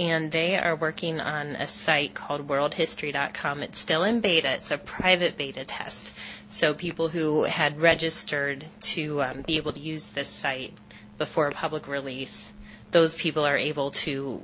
And 0.00 0.32
they 0.32 0.56
are 0.58 0.74
working 0.74 1.20
on 1.20 1.48
a 1.56 1.66
site 1.66 2.14
called 2.14 2.48
worldhistory.com. 2.48 3.62
It's 3.62 3.78
still 3.78 4.02
in 4.02 4.20
beta. 4.20 4.50
It's 4.52 4.70
a 4.70 4.78
private 4.78 5.36
beta 5.36 5.66
test. 5.66 6.14
So 6.48 6.72
people 6.72 7.08
who 7.08 7.44
had 7.44 7.78
registered 7.78 8.64
to 8.80 9.22
um, 9.22 9.42
be 9.42 9.58
able 9.58 9.74
to 9.74 9.78
use 9.78 10.06
this 10.06 10.28
site 10.28 10.72
before 11.18 11.48
a 11.48 11.52
public 11.52 11.86
release, 11.86 12.50
those 12.92 13.14
people 13.14 13.44
are 13.44 13.58
able 13.58 13.90
to 13.90 14.40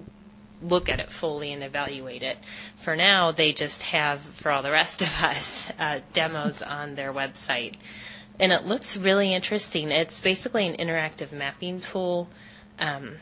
look 0.60 0.90
at 0.90 1.00
it 1.00 1.10
fully 1.10 1.54
and 1.54 1.62
evaluate 1.62 2.22
it. 2.22 2.36
For 2.74 2.94
now, 2.94 3.32
they 3.32 3.54
just 3.54 3.80
have, 3.80 4.20
for 4.20 4.52
all 4.52 4.62
the 4.62 4.70
rest 4.70 5.00
of 5.00 5.08
us, 5.22 5.70
uh, 5.78 6.00
demos 6.12 6.60
on 6.60 6.96
their 6.96 7.14
website. 7.14 7.76
And 8.38 8.52
it 8.52 8.66
looks 8.66 8.94
really 8.94 9.32
interesting. 9.32 9.90
It's 9.90 10.20
basically 10.20 10.66
an 10.66 10.76
interactive 10.76 11.32
mapping 11.32 11.80
tool. 11.80 12.28
Um, 12.78 13.16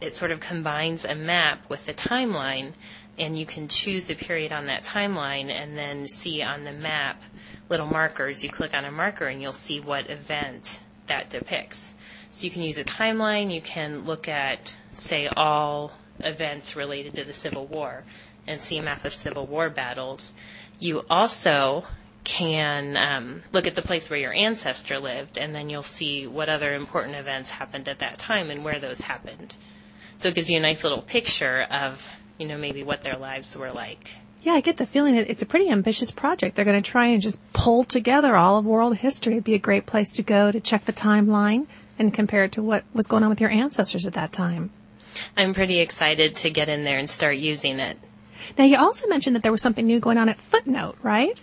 it 0.00 0.14
sort 0.14 0.30
of 0.30 0.40
combines 0.40 1.04
a 1.04 1.14
map 1.14 1.68
with 1.68 1.88
a 1.88 1.94
timeline, 1.94 2.72
and 3.18 3.38
you 3.38 3.46
can 3.46 3.68
choose 3.68 4.06
the 4.06 4.14
period 4.14 4.52
on 4.52 4.66
that 4.66 4.82
timeline 4.82 5.50
and 5.50 5.76
then 5.76 6.06
see 6.06 6.42
on 6.42 6.64
the 6.64 6.72
map 6.72 7.22
little 7.68 7.86
markers. 7.86 8.44
You 8.44 8.50
click 8.50 8.74
on 8.74 8.84
a 8.84 8.90
marker 8.90 9.26
and 9.26 9.40
you'll 9.40 9.52
see 9.52 9.80
what 9.80 10.10
event 10.10 10.80
that 11.06 11.30
depicts. 11.30 11.94
So 12.30 12.44
you 12.44 12.50
can 12.50 12.62
use 12.62 12.76
a 12.76 12.84
timeline, 12.84 13.54
you 13.54 13.62
can 13.62 14.04
look 14.04 14.28
at, 14.28 14.76
say, 14.92 15.26
all 15.28 15.92
events 16.20 16.76
related 16.76 17.14
to 17.14 17.24
the 17.24 17.32
Civil 17.32 17.66
War 17.66 18.04
and 18.46 18.60
see 18.60 18.76
a 18.76 18.82
map 18.82 19.04
of 19.04 19.14
Civil 19.14 19.46
War 19.46 19.70
battles. 19.70 20.32
You 20.78 21.02
also 21.08 21.84
can 22.24 22.96
um, 22.96 23.42
look 23.52 23.66
at 23.66 23.74
the 23.74 23.82
place 23.82 24.10
where 24.10 24.18
your 24.18 24.34
ancestor 24.34 24.98
lived, 24.98 25.38
and 25.38 25.54
then 25.54 25.70
you'll 25.70 25.82
see 25.82 26.26
what 26.26 26.48
other 26.48 26.74
important 26.74 27.16
events 27.16 27.50
happened 27.50 27.88
at 27.88 28.00
that 28.00 28.18
time 28.18 28.50
and 28.50 28.64
where 28.64 28.80
those 28.80 29.00
happened. 29.00 29.56
So 30.16 30.28
it 30.28 30.34
gives 30.34 30.50
you 30.50 30.58
a 30.58 30.60
nice 30.60 30.82
little 30.82 31.02
picture 31.02 31.66
of, 31.70 32.08
you 32.38 32.46
know, 32.46 32.56
maybe 32.56 32.82
what 32.82 33.02
their 33.02 33.16
lives 33.16 33.56
were 33.56 33.70
like. 33.70 34.10
Yeah, 34.42 34.52
I 34.52 34.60
get 34.60 34.76
the 34.76 34.86
feeling 34.86 35.16
that 35.16 35.28
it's 35.28 35.42
a 35.42 35.46
pretty 35.46 35.68
ambitious 35.68 36.10
project. 36.10 36.54
They're 36.54 36.64
going 36.64 36.80
to 36.80 36.90
try 36.90 37.06
and 37.06 37.20
just 37.20 37.40
pull 37.52 37.82
together 37.82 38.36
all 38.36 38.58
of 38.58 38.64
world 38.64 38.96
history. 38.98 39.32
It'd 39.32 39.44
be 39.44 39.54
a 39.54 39.58
great 39.58 39.86
place 39.86 40.10
to 40.10 40.22
go 40.22 40.52
to 40.52 40.60
check 40.60 40.84
the 40.84 40.92
timeline 40.92 41.66
and 41.98 42.14
compare 42.14 42.44
it 42.44 42.52
to 42.52 42.62
what 42.62 42.84
was 42.94 43.06
going 43.06 43.24
on 43.24 43.30
with 43.30 43.40
your 43.40 43.50
ancestors 43.50 44.06
at 44.06 44.12
that 44.14 44.32
time. 44.32 44.70
I'm 45.36 45.52
pretty 45.52 45.80
excited 45.80 46.36
to 46.36 46.50
get 46.50 46.68
in 46.68 46.84
there 46.84 46.98
and 46.98 47.10
start 47.10 47.38
using 47.38 47.80
it. 47.80 47.98
Now, 48.56 48.64
you 48.64 48.76
also 48.76 49.08
mentioned 49.08 49.34
that 49.34 49.42
there 49.42 49.52
was 49.52 49.62
something 49.62 49.86
new 49.86 49.98
going 49.98 50.18
on 50.18 50.28
at 50.28 50.40
Footnote, 50.40 50.96
right? 51.02 51.40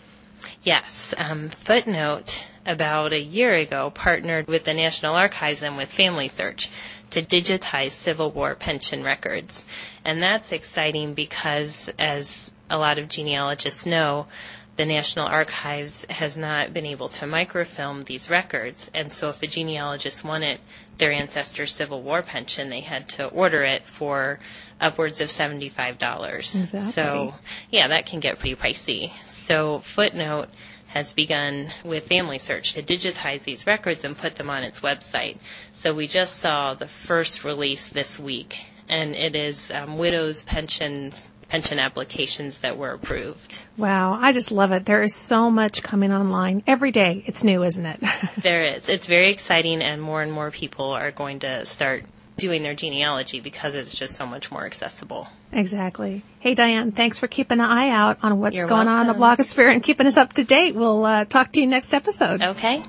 Yes. 0.61 1.13
Um, 1.17 1.49
Footnote, 1.49 2.45
about 2.65 3.13
a 3.13 3.19
year 3.19 3.53
ago, 3.53 3.89
partnered 3.89 4.47
with 4.47 4.63
the 4.63 4.73
National 4.73 5.15
Archives 5.15 5.61
and 5.61 5.75
with 5.75 5.91
Family 5.91 6.27
Search 6.27 6.69
to 7.11 7.21
digitize 7.21 7.91
Civil 7.91 8.31
War 8.31 8.55
pension 8.55 9.03
records. 9.03 9.65
And 10.03 10.21
that's 10.21 10.51
exciting 10.51 11.13
because, 11.13 11.89
as 11.99 12.51
a 12.69 12.77
lot 12.77 12.97
of 12.97 13.07
genealogists 13.07 13.85
know, 13.85 14.27
the 14.75 14.85
National 14.85 15.27
Archives 15.27 16.05
has 16.09 16.35
not 16.35 16.73
been 16.73 16.85
able 16.85 17.07
to 17.09 17.27
microfilm 17.27 18.01
these 18.01 18.29
records, 18.29 18.89
and 18.93 19.13
so 19.13 19.29
if 19.29 19.43
a 19.43 19.47
genealogist 19.47 20.23
wanted 20.23 20.59
their 20.97 21.11
ancestor's 21.11 21.71
Civil 21.71 22.01
War 22.01 22.23
pension, 22.23 22.69
they 22.69 22.81
had 22.81 23.07
to 23.09 23.27
order 23.27 23.63
it 23.63 23.85
for 23.85 24.39
upwards 24.81 25.21
of 25.21 25.29
$75. 25.29 26.33
Exactly. 26.37 26.79
So, 26.79 27.35
yeah, 27.69 27.87
that 27.89 28.07
can 28.07 28.19
get 28.19 28.39
pretty 28.39 28.55
pricey. 28.55 29.11
So, 29.27 29.79
Footnote 29.79 30.49
has 30.93 31.11
begun 31.13 31.71
with 31.83 32.07
Family 32.07 32.37
Search 32.37 32.73
to 32.73 32.83
digitize 32.83 33.43
these 33.43 33.65
records 33.65 34.03
and 34.03 34.15
put 34.17 34.35
them 34.35 34.49
on 34.49 34.63
its 34.63 34.81
website. 34.81 35.37
So, 35.73 35.93
we 35.93 36.07
just 36.07 36.37
saw 36.37 36.75
the 36.75 36.87
first 36.87 37.43
release 37.43 37.89
this 37.89 38.19
week, 38.19 38.63
and 38.87 39.15
it 39.15 39.35
is 39.35 39.71
um, 39.71 39.97
widows' 39.97 40.43
pensions 40.43 41.27
pension 41.53 41.77
applications 41.77 42.59
that 42.59 42.77
were 42.79 42.91
approved. 42.91 43.63
Wow, 43.77 44.17
I 44.19 44.31
just 44.31 44.51
love 44.51 44.71
it. 44.71 44.85
There 44.87 45.03
is 45.03 45.13
so 45.13 45.51
much 45.51 45.83
coming 45.83 46.11
online 46.11 46.63
every 46.65 46.91
day. 46.91 47.23
It's 47.27 47.43
new, 47.43 47.61
isn't 47.63 47.85
it? 47.85 48.03
there 48.41 48.63
is. 48.63 48.89
It's 48.89 49.05
very 49.05 49.31
exciting, 49.31 49.83
and 49.83 50.01
more 50.01 50.23
and 50.23 50.31
more 50.31 50.49
people 50.49 50.91
are 50.91 51.11
going 51.11 51.39
to 51.39 51.63
start 51.65 52.05
doing 52.37 52.63
their 52.63 52.73
genealogy 52.73 53.39
because 53.39 53.75
it's 53.75 53.93
just 53.93 54.15
so 54.15 54.25
much 54.25 54.51
more 54.51 54.65
accessible. 54.65 55.27
Exactly. 55.51 56.23
Hey, 56.39 56.55
Diane, 56.55 56.91
thanks 56.91 57.19
for 57.19 57.27
keeping 57.27 57.59
an 57.59 57.65
eye 57.69 57.89
out 57.89 58.17
on 58.23 58.39
what's 58.39 58.55
You're 58.55 58.67
going 58.67 58.87
on 58.87 59.01
in 59.01 59.07
the 59.07 59.13
welcome. 59.13 59.45
blogosphere 59.45 59.71
and 59.71 59.83
keeping 59.83 60.07
us 60.07 60.17
up 60.17 60.33
to 60.33 60.43
date. 60.43 60.73
We'll 60.73 61.05
uh, 61.05 61.25
talk 61.25 61.51
to 61.53 61.61
you 61.61 61.67
next 61.67 61.93
episode. 61.93 62.41
Okay. 62.41 62.81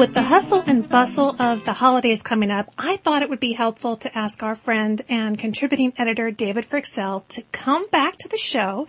With 0.00 0.14
the 0.14 0.22
hustle 0.22 0.64
and 0.66 0.88
bustle 0.88 1.36
of 1.38 1.66
the 1.66 1.74
holidays 1.74 2.22
coming 2.22 2.50
up, 2.50 2.72
I 2.78 2.96
thought 2.96 3.20
it 3.20 3.28
would 3.28 3.38
be 3.38 3.52
helpful 3.52 3.98
to 3.98 4.16
ask 4.16 4.42
our 4.42 4.54
friend 4.54 5.04
and 5.10 5.38
contributing 5.38 5.92
editor 5.98 6.30
David 6.30 6.64
Fryxell 6.64 7.28
to 7.28 7.42
come 7.52 7.86
back 7.90 8.16
to 8.20 8.28
the 8.28 8.38
show 8.38 8.86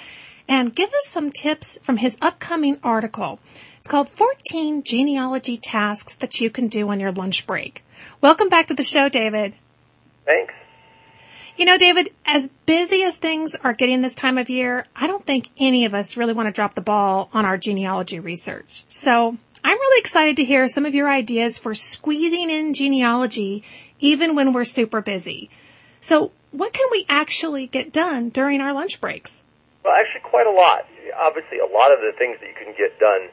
and 0.48 0.74
give 0.74 0.90
us 0.94 1.08
some 1.08 1.30
tips 1.30 1.78
from 1.84 1.98
his 1.98 2.18
upcoming 2.22 2.78
article. 2.82 3.42
It's 3.80 3.90
called 3.90 4.08
14 4.08 4.84
Genealogy 4.84 5.58
Tasks 5.58 6.16
That 6.16 6.40
You 6.40 6.50
Can 6.50 6.70
Do 6.70 6.88
on 6.88 7.02
Your 7.02 7.12
Lunch 7.12 7.46
Break. 7.46 7.84
Welcome 8.22 8.48
back 8.48 8.68
to 8.68 8.74
the 8.74 8.82
show, 8.82 9.10
David. 9.10 9.54
Thanks. 10.24 10.54
You 11.58 11.66
know, 11.66 11.78
David, 11.78 12.14
as 12.26 12.48
busy 12.66 13.04
as 13.04 13.18
things 13.18 13.54
are 13.56 13.74
getting 13.74 14.02
this 14.02 14.16
time 14.16 14.38
of 14.38 14.50
year, 14.50 14.86
I 14.96 15.08
don't 15.08 15.26
think 15.26 15.50
any 15.58 15.84
of 15.84 15.94
us 15.94 16.16
really 16.16 16.32
want 16.32 16.48
to 16.48 16.54
drop 16.54 16.74
the 16.74 16.80
ball 16.80 17.30
on 17.34 17.44
our 17.44 17.58
genealogy 17.58 18.22
research. 18.22 18.86
So 18.88 19.38
I'm 19.64 19.78
really 19.78 20.00
excited 20.00 20.38
to 20.38 20.44
hear 20.44 20.68
some 20.68 20.86
of 20.86 20.96
your 20.96 21.10
ideas 21.10 21.58
for 21.58 21.74
squeezing 21.74 22.50
in 22.50 22.74
genealogy 22.74 23.64
even 24.00 24.36
when 24.36 24.54
we're 24.54 24.64
super 24.64 25.02
busy. 25.02 25.50
So 26.02 26.32
what 26.52 26.74
can 26.74 26.88
we 26.92 27.06
actually 27.08 27.68
get 27.68 27.94
done 27.94 28.30
during 28.30 28.62
our 28.62 28.74
lunch 28.74 29.00
breaks? 29.00 29.44
Well, 29.84 29.94
actually, 29.94 30.22
quite 30.22 30.48
a 30.48 30.52
lot. 30.52 30.86
Obviously, 31.18 31.60
a 31.60 31.72
lot 31.72 31.92
of 31.92 32.00
the 32.00 32.14
things 32.18 32.38
that 32.40 32.48
you 32.48 32.56
can 32.56 32.74
get 32.78 33.00
done 33.00 33.30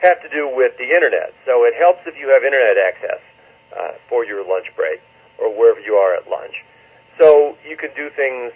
have 0.00 0.20
to 0.22 0.28
do 0.28 0.50
with 0.54 0.76
the 0.78 0.94
internet. 0.94 1.32
So 1.46 1.64
it 1.64 1.74
helps 1.78 2.00
if 2.06 2.16
you 2.18 2.28
have 2.28 2.44
internet 2.44 2.76
access 2.76 3.20
uh, 3.72 3.92
for 4.08 4.24
your 4.24 4.46
lunch 4.46 4.66
break 4.76 5.00
or 5.38 5.48
wherever 5.48 5.80
you 5.80 5.94
are 5.94 6.14
at 6.14 6.28
lunch. 6.28 6.54
So 7.18 7.56
you 7.68 7.76
can 7.76 7.90
do 7.94 8.10
things 8.16 8.52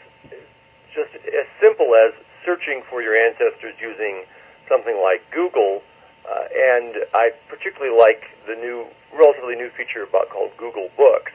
just 0.94 1.12
as 1.14 1.46
simple 1.60 1.94
as 1.94 2.12
searching 2.44 2.82
for 2.88 3.02
your 3.02 3.14
ancestors 3.14 3.74
using 3.80 4.24
something 4.68 4.96
like 5.02 5.22
Google. 5.30 5.82
Uh, 6.26 6.44
and 6.50 7.06
I 7.14 7.30
particularly 7.48 7.96
like 7.96 8.24
the 8.46 8.54
new, 8.54 8.86
relatively 9.14 9.54
new 9.54 9.70
feature 9.70 10.02
about 10.02 10.28
called 10.30 10.50
Google 10.58 10.90
Books. 10.96 11.30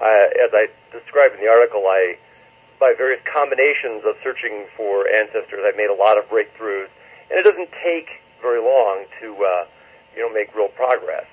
Uh, 0.00 0.32
as 0.40 0.50
I 0.56 0.72
described 0.92 1.34
in 1.36 1.44
the 1.44 1.50
article, 1.50 1.84
I 1.86 2.16
by 2.80 2.94
various 2.96 3.20
combinations 3.28 4.02
of 4.08 4.16
searching 4.24 4.64
for 4.74 5.06
ancestors, 5.06 5.60
I've 5.62 5.76
made 5.76 5.92
a 5.92 5.94
lot 5.94 6.16
of 6.16 6.24
breakthroughs, 6.32 6.88
and 7.28 7.36
it 7.36 7.44
doesn't 7.44 7.68
take 7.84 8.08
very 8.40 8.58
long 8.58 9.04
to, 9.20 9.28
uh, 9.36 9.64
you 10.16 10.24
know, 10.24 10.32
make 10.32 10.56
real 10.56 10.72
progress. 10.72 11.28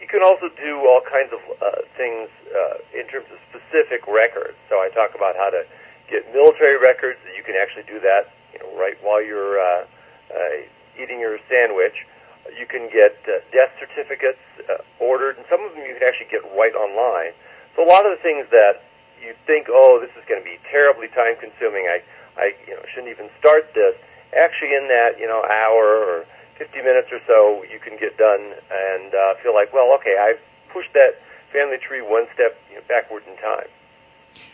You 0.00 0.06
can 0.06 0.22
also 0.22 0.46
do 0.54 0.86
all 0.86 1.02
kinds 1.02 1.34
of 1.34 1.42
uh, 1.58 1.82
things 1.98 2.30
uh, 2.54 2.78
in 2.94 3.10
terms 3.10 3.26
of 3.34 3.38
specific 3.50 4.06
records. 4.06 4.54
So 4.70 4.76
I 4.78 4.88
talk 4.94 5.18
about 5.18 5.34
how 5.34 5.50
to 5.50 5.66
get 6.08 6.22
military 6.32 6.78
records. 6.78 7.18
You 7.36 7.42
can 7.42 7.56
actually 7.58 7.90
do 7.90 7.98
that, 8.00 8.30
you 8.54 8.60
know, 8.62 8.70
right 8.78 8.94
while 9.02 9.18
you're 9.18 9.58
uh, 9.58 9.84
uh, 10.30 11.02
eating 11.02 11.18
your 11.18 11.38
sandwich. 11.50 12.06
You 12.54 12.66
can 12.66 12.88
get 12.92 13.18
uh, 13.26 13.42
death 13.50 13.72
certificates 13.80 14.42
uh, 14.68 14.82
ordered, 15.00 15.36
and 15.36 15.46
some 15.50 15.64
of 15.64 15.74
them 15.74 15.82
you 15.82 15.94
can 15.98 16.06
actually 16.06 16.30
get 16.30 16.44
right 16.54 16.74
online. 16.74 17.32
So 17.74 17.84
a 17.84 17.88
lot 17.88 18.06
of 18.06 18.16
the 18.16 18.22
things 18.22 18.46
that 18.50 18.86
you 19.20 19.34
think, 19.46 19.66
oh, 19.68 19.98
this 20.00 20.10
is 20.14 20.24
going 20.28 20.40
to 20.40 20.44
be 20.44 20.58
terribly 20.70 21.08
time 21.08 21.36
consuming. 21.40 21.88
I, 21.88 22.00
I, 22.36 22.52
you 22.66 22.74
know, 22.74 22.82
shouldn't 22.92 23.12
even 23.12 23.28
start 23.38 23.72
this. 23.74 23.96
Actually, 24.36 24.74
in 24.76 24.88
that, 24.88 25.18
you 25.18 25.26
know, 25.26 25.42
hour 25.44 25.84
or 26.04 26.24
50 26.58 26.78
minutes 26.82 27.08
or 27.12 27.20
so, 27.26 27.64
you 27.70 27.78
can 27.78 27.98
get 27.98 28.16
done 28.16 28.54
and 28.70 29.14
uh, 29.14 29.34
feel 29.42 29.54
like, 29.54 29.72
well, 29.72 29.94
okay, 30.00 30.16
I've 30.20 30.40
pushed 30.72 30.92
that 30.94 31.20
family 31.52 31.76
tree 31.78 32.02
one 32.02 32.26
step 32.34 32.56
you 32.68 32.76
know, 32.76 32.82
backward 32.88 33.22
in 33.28 33.36
time. 33.36 33.68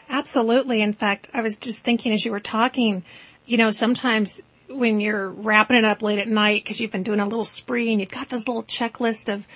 Absolutely. 0.09 0.81
In 0.81 0.93
fact, 0.93 1.29
I 1.33 1.41
was 1.43 1.57
just 1.57 1.81
thinking 1.81 2.13
as 2.13 2.25
you 2.25 2.33
were 2.33 2.41
talking, 2.41 3.03
you 3.47 3.57
know, 3.57 3.71
sometimes 3.71 4.41
when 4.75 5.01
you're 5.01 5.29
wrapping 5.29 5.77
it 5.77 5.85
up 5.85 6.03
late 6.03 6.19
at 6.19 6.29
night 6.29 6.65
because 6.65 6.81
you've 6.81 6.91
been 6.91 7.03
doing 7.03 7.21
a 7.21 7.25
little 7.25 7.45
spree 7.45 7.91
and 7.91 8.01
you've 8.01 8.11
got 8.11 8.29
this 8.29 8.47
little 8.47 8.65
checklist 8.65 9.33
of 9.33 9.47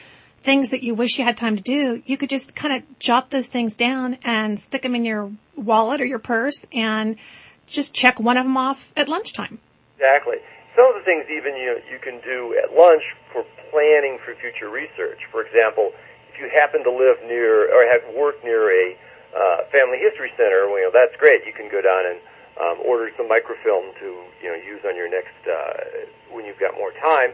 things 0.42 0.70
that 0.70 0.82
you 0.82 0.94
wish 0.94 1.18
you 1.18 1.24
had 1.24 1.36
time 1.36 1.56
to 1.56 1.62
do, 1.62 2.02
you 2.06 2.16
could 2.16 2.30
just 2.30 2.54
kind 2.54 2.74
of 2.74 2.98
jot 2.98 3.30
those 3.30 3.48
things 3.48 3.76
down 3.76 4.16
and 4.22 4.60
stick 4.60 4.82
them 4.82 4.94
in 4.94 5.04
your 5.04 5.32
wallet 5.56 6.00
or 6.00 6.04
your 6.04 6.20
purse 6.20 6.64
and 6.72 7.16
just 7.66 7.92
check 7.92 8.20
one 8.20 8.36
of 8.36 8.44
them 8.44 8.56
off 8.56 8.92
at 8.96 9.08
lunchtime. 9.08 9.58
Exactly. 9.96 10.36
Some 10.76 10.86
of 10.86 10.94
the 10.94 11.04
things 11.04 11.24
even 11.32 11.56
you 11.56 11.80
you 11.90 11.98
can 11.98 12.20
do 12.20 12.54
at 12.62 12.76
lunch 12.76 13.02
for 13.32 13.44
planning 13.72 14.18
for 14.24 14.34
future 14.36 14.68
research. 14.70 15.18
For 15.32 15.42
example, 15.42 15.90
if 16.32 16.38
you 16.38 16.48
happen 16.52 16.84
to 16.84 16.92
live 16.92 17.16
near 17.26 17.66
or 17.72 17.90
have 17.90 18.14
worked 18.14 18.44
near 18.44 18.70
a 18.70 18.96
uh, 19.34 19.56
family 19.72 19.98
history 19.98 20.30
center, 20.36 20.68
well, 20.68 20.78
you 20.78 20.84
know 20.84 20.94
that's 20.94 21.16
great. 21.18 21.44
You 21.44 21.52
can 21.52 21.68
go 21.68 21.80
down 21.80 22.06
and 22.06 22.20
um, 22.60 22.80
order 22.84 23.10
some 23.16 23.28
microfilm 23.28 23.92
to 24.00 24.06
you 24.42 24.48
know 24.48 24.56
use 24.56 24.80
on 24.86 24.96
your 24.96 25.10
next 25.10 25.36
uh, 25.44 26.06
when 26.32 26.44
you've 26.44 26.60
got 26.60 26.74
more 26.74 26.92
time. 26.92 27.32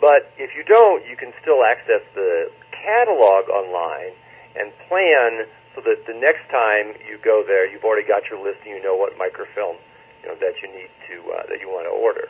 But 0.00 0.32
if 0.38 0.56
you 0.56 0.64
don't, 0.64 1.04
you 1.06 1.16
can 1.16 1.32
still 1.42 1.64
access 1.64 2.00
the 2.14 2.50
catalog 2.72 3.48
online 3.50 4.16
and 4.56 4.72
plan 4.88 5.44
so 5.74 5.82
that 5.82 6.06
the 6.06 6.14
next 6.14 6.48
time 6.50 6.94
you 7.08 7.18
go 7.22 7.44
there, 7.46 7.70
you've 7.70 7.84
already 7.84 8.06
got 8.06 8.28
your 8.30 8.42
list 8.42 8.60
and 8.64 8.74
you 8.74 8.82
know 8.82 8.96
what 8.96 9.16
microfilm 9.18 9.76
you 10.22 10.28
know 10.28 10.34
that 10.40 10.54
you 10.62 10.68
need 10.72 10.90
to 11.08 11.32
uh, 11.32 11.42
that 11.48 11.60
you 11.60 11.68
want 11.68 11.86
to 11.86 11.90
order. 11.90 12.28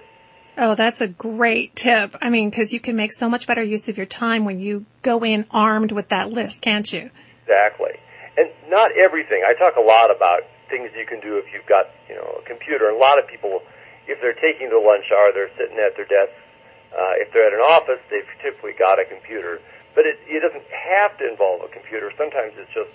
Oh, 0.58 0.74
that's 0.74 1.00
a 1.00 1.08
great 1.08 1.76
tip. 1.76 2.16
I 2.20 2.28
mean, 2.28 2.50
because 2.50 2.72
you 2.72 2.80
can 2.80 2.96
make 2.96 3.12
so 3.12 3.28
much 3.28 3.46
better 3.46 3.62
use 3.62 3.88
of 3.88 3.96
your 3.96 4.06
time 4.06 4.44
when 4.44 4.60
you 4.60 4.84
go 5.02 5.24
in 5.24 5.46
armed 5.50 5.92
with 5.92 6.08
that 6.08 6.30
list, 6.30 6.60
can't 6.60 6.92
you? 6.92 7.10
Exactly. 7.42 7.92
And 8.36 8.50
not 8.68 8.92
everything. 8.92 9.42
I 9.46 9.54
talk 9.54 9.76
a 9.76 9.80
lot 9.80 10.14
about 10.14 10.42
things 10.70 10.90
you 10.96 11.04
can 11.04 11.20
do 11.20 11.36
if 11.36 11.52
you've 11.52 11.66
got, 11.66 11.90
you 12.08 12.14
know, 12.14 12.40
a 12.40 12.44
computer. 12.46 12.88
A 12.88 12.96
lot 12.96 13.18
of 13.18 13.26
people, 13.26 13.62
if 14.06 14.20
they're 14.22 14.38
taking 14.38 14.70
the 14.70 14.78
lunch 14.78 15.10
hour, 15.12 15.34
they're 15.34 15.50
sitting 15.58 15.76
at 15.78 15.96
their 15.96 16.06
desks. 16.06 16.38
Uh, 16.94 17.18
if 17.22 17.30
they're 17.32 17.46
at 17.46 17.52
an 17.52 17.60
office, 17.60 18.00
they've 18.10 18.26
typically 18.42 18.72
got 18.72 18.98
a 18.98 19.04
computer. 19.04 19.60
But 19.94 20.06
it, 20.06 20.18
it 20.26 20.40
doesn't 20.40 20.66
have 20.70 21.18
to 21.18 21.28
involve 21.28 21.62
a 21.62 21.68
computer. 21.68 22.10
Sometimes 22.16 22.54
it's 22.56 22.72
just 22.72 22.90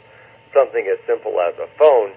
something 0.53 0.87
as 0.87 0.97
simple 1.05 1.39
as 1.39 1.53
a 1.59 1.67
phone. 1.77 2.15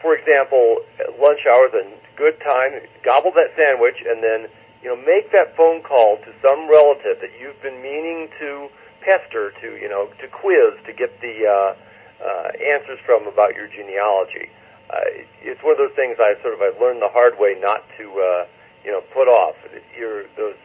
For 0.00 0.16
example, 0.16 0.84
lunch 1.18 1.48
hour 1.48 1.68
is 1.68 1.74
a 1.74 1.84
good 2.16 2.38
time. 2.40 2.76
Gobble 3.02 3.32
that 3.32 3.56
sandwich 3.56 4.04
and 4.04 4.22
then, 4.22 4.48
you 4.84 4.92
know, 4.92 4.96
make 5.00 5.32
that 5.32 5.56
phone 5.56 5.80
call 5.80 6.18
to 6.18 6.30
some 6.44 6.68
relative 6.68 7.20
that 7.24 7.32
you've 7.40 7.60
been 7.64 7.80
meaning 7.80 8.28
to 8.38 8.68
pester, 9.00 9.52
to, 9.60 9.76
you 9.80 9.88
know, 9.88 10.08
to 10.20 10.28
quiz, 10.28 10.76
to 10.84 10.92
get 10.92 11.20
the 11.20 11.48
uh, 11.48 11.72
uh, 12.20 12.48
answers 12.60 12.98
from 13.04 13.26
about 13.26 13.54
your 13.54 13.68
genealogy. 13.68 14.48
Uh, 14.90 15.24
it's 15.42 15.62
one 15.62 15.72
of 15.72 15.78
those 15.78 15.96
things 15.96 16.16
I 16.20 16.34
sort 16.42 16.54
of 16.54 16.60
I've 16.60 16.80
learned 16.80 17.00
the 17.00 17.08
hard 17.08 17.38
way 17.38 17.56
not 17.58 17.84
to, 17.98 18.04
uh, 18.20 18.46
you 18.84 18.92
know, 18.92 19.00
put 19.12 19.28
off. 19.28 19.56
Your 19.96 20.24
those 20.36 20.56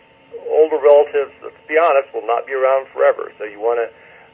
older 0.50 0.78
relatives, 0.78 1.32
let's 1.44 1.58
be 1.68 1.78
honest, 1.78 2.14
will 2.14 2.28
not 2.28 2.46
be 2.46 2.54
around 2.54 2.88
forever. 2.94 3.32
So 3.38 3.46
you 3.46 3.60
want 3.60 3.80
to 3.80 3.88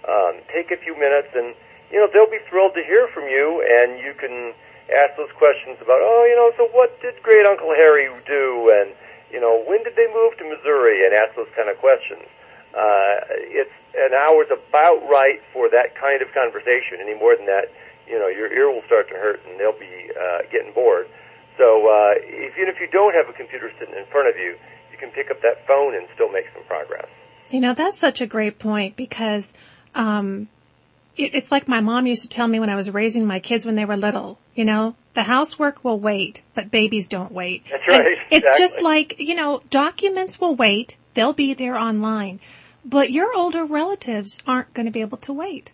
um, 0.09 0.41
take 0.51 0.71
a 0.71 0.77
few 0.77 0.97
minutes, 0.97 1.29
and 1.35 1.55
you 1.91 1.99
know 1.99 2.07
they'll 2.11 2.29
be 2.29 2.41
thrilled 2.49 2.73
to 2.75 2.83
hear 2.83 3.07
from 3.13 3.29
you, 3.29 3.63
and 3.63 3.99
you 3.99 4.13
can 4.13 4.53
ask 4.93 5.17
those 5.17 5.31
questions 5.37 5.77
about, 5.81 5.97
oh, 5.97 6.25
you 6.29 6.35
know, 6.37 6.53
so 6.57 6.69
what 6.77 6.93
did 7.01 7.17
Great 7.23 7.45
Uncle 7.45 7.73
Harry 7.73 8.05
do, 8.27 8.69
and 8.69 8.93
you 9.31 9.41
know, 9.41 9.63
when 9.65 9.83
did 9.83 9.95
they 9.95 10.07
move 10.13 10.37
to 10.37 10.45
Missouri, 10.45 11.05
and 11.05 11.13
ask 11.13 11.35
those 11.35 11.49
kind 11.55 11.69
of 11.69 11.77
questions. 11.77 12.23
Uh, 12.75 13.23
it's 13.55 13.71
an 13.95 14.11
hour's 14.13 14.51
about 14.51 14.99
right 15.07 15.39
for 15.53 15.69
that 15.69 15.95
kind 15.95 16.21
of 16.21 16.27
conversation. 16.35 16.99
Any 16.99 17.15
more 17.15 17.35
than 17.35 17.45
that, 17.45 17.71
you 18.07 18.19
know, 18.19 18.27
your 18.27 18.51
ear 18.51 18.71
will 18.71 18.83
start 18.85 19.09
to 19.09 19.15
hurt, 19.15 19.41
and 19.47 19.59
they'll 19.59 19.77
be 19.77 20.09
uh, 20.12 20.43
getting 20.51 20.74
bored. 20.74 21.07
So 21.57 21.88
uh, 21.88 22.13
even 22.27 22.67
if 22.67 22.79
you 22.79 22.88
don't 22.91 23.13
have 23.13 23.29
a 23.29 23.33
computer 23.33 23.71
sitting 23.79 23.95
in 23.95 24.05
front 24.12 24.27
of 24.27 24.35
you, 24.35 24.55
you 24.91 24.97
can 24.97 25.09
pick 25.12 25.31
up 25.31 25.41
that 25.41 25.65
phone 25.67 25.95
and 25.95 26.07
still 26.13 26.31
make 26.31 26.45
some 26.53 26.63
progress. 26.67 27.07
You 27.50 27.62
know, 27.62 27.74
that's 27.74 27.97
such 27.97 28.21
a 28.21 28.25
great 28.25 28.59
point 28.59 28.95
because 28.95 29.53
um, 29.93 30.50
it, 31.15 31.33
it's 31.35 31.51
like 31.51 31.67
my 31.67 31.79
mom 31.79 32.07
used 32.07 32.24
to 32.24 32.29
tell 32.29 32.47
me 32.47 32.59
when 32.59 32.69
I 32.69 32.75
was 32.75 32.89
raising 32.91 33.25
my 33.25 33.39
kids 33.39 33.65
when 33.65 33.75
they 33.75 33.85
were 33.85 33.97
little. 33.97 34.38
You 34.55 34.65
know, 34.65 34.95
the 35.13 35.24
housework 35.24 35.83
will 35.83 36.00
wait, 36.00 36.43
but 36.53 36.71
babies 36.71 37.07
don't 37.07 37.31
wait. 37.31 37.63
That's 37.69 37.88
right. 37.88 38.05
And 38.05 38.17
it's 38.31 38.45
exactly. 38.45 38.63
just 38.63 38.81
like, 38.81 39.19
you 39.19 39.35
know, 39.35 39.62
documents 39.69 40.39
will 40.39 40.55
wait. 40.55 40.97
They'll 41.13 41.33
be 41.33 41.53
there 41.53 41.77
online. 41.77 42.39
But 42.83 43.12
your 43.12 43.35
older 43.35 43.65
relatives 43.65 44.39
aren't 44.45 44.74
going 44.74 44.85
to 44.85 44.91
be 44.91 45.01
able 45.01 45.17
to 45.19 45.33
wait. 45.33 45.71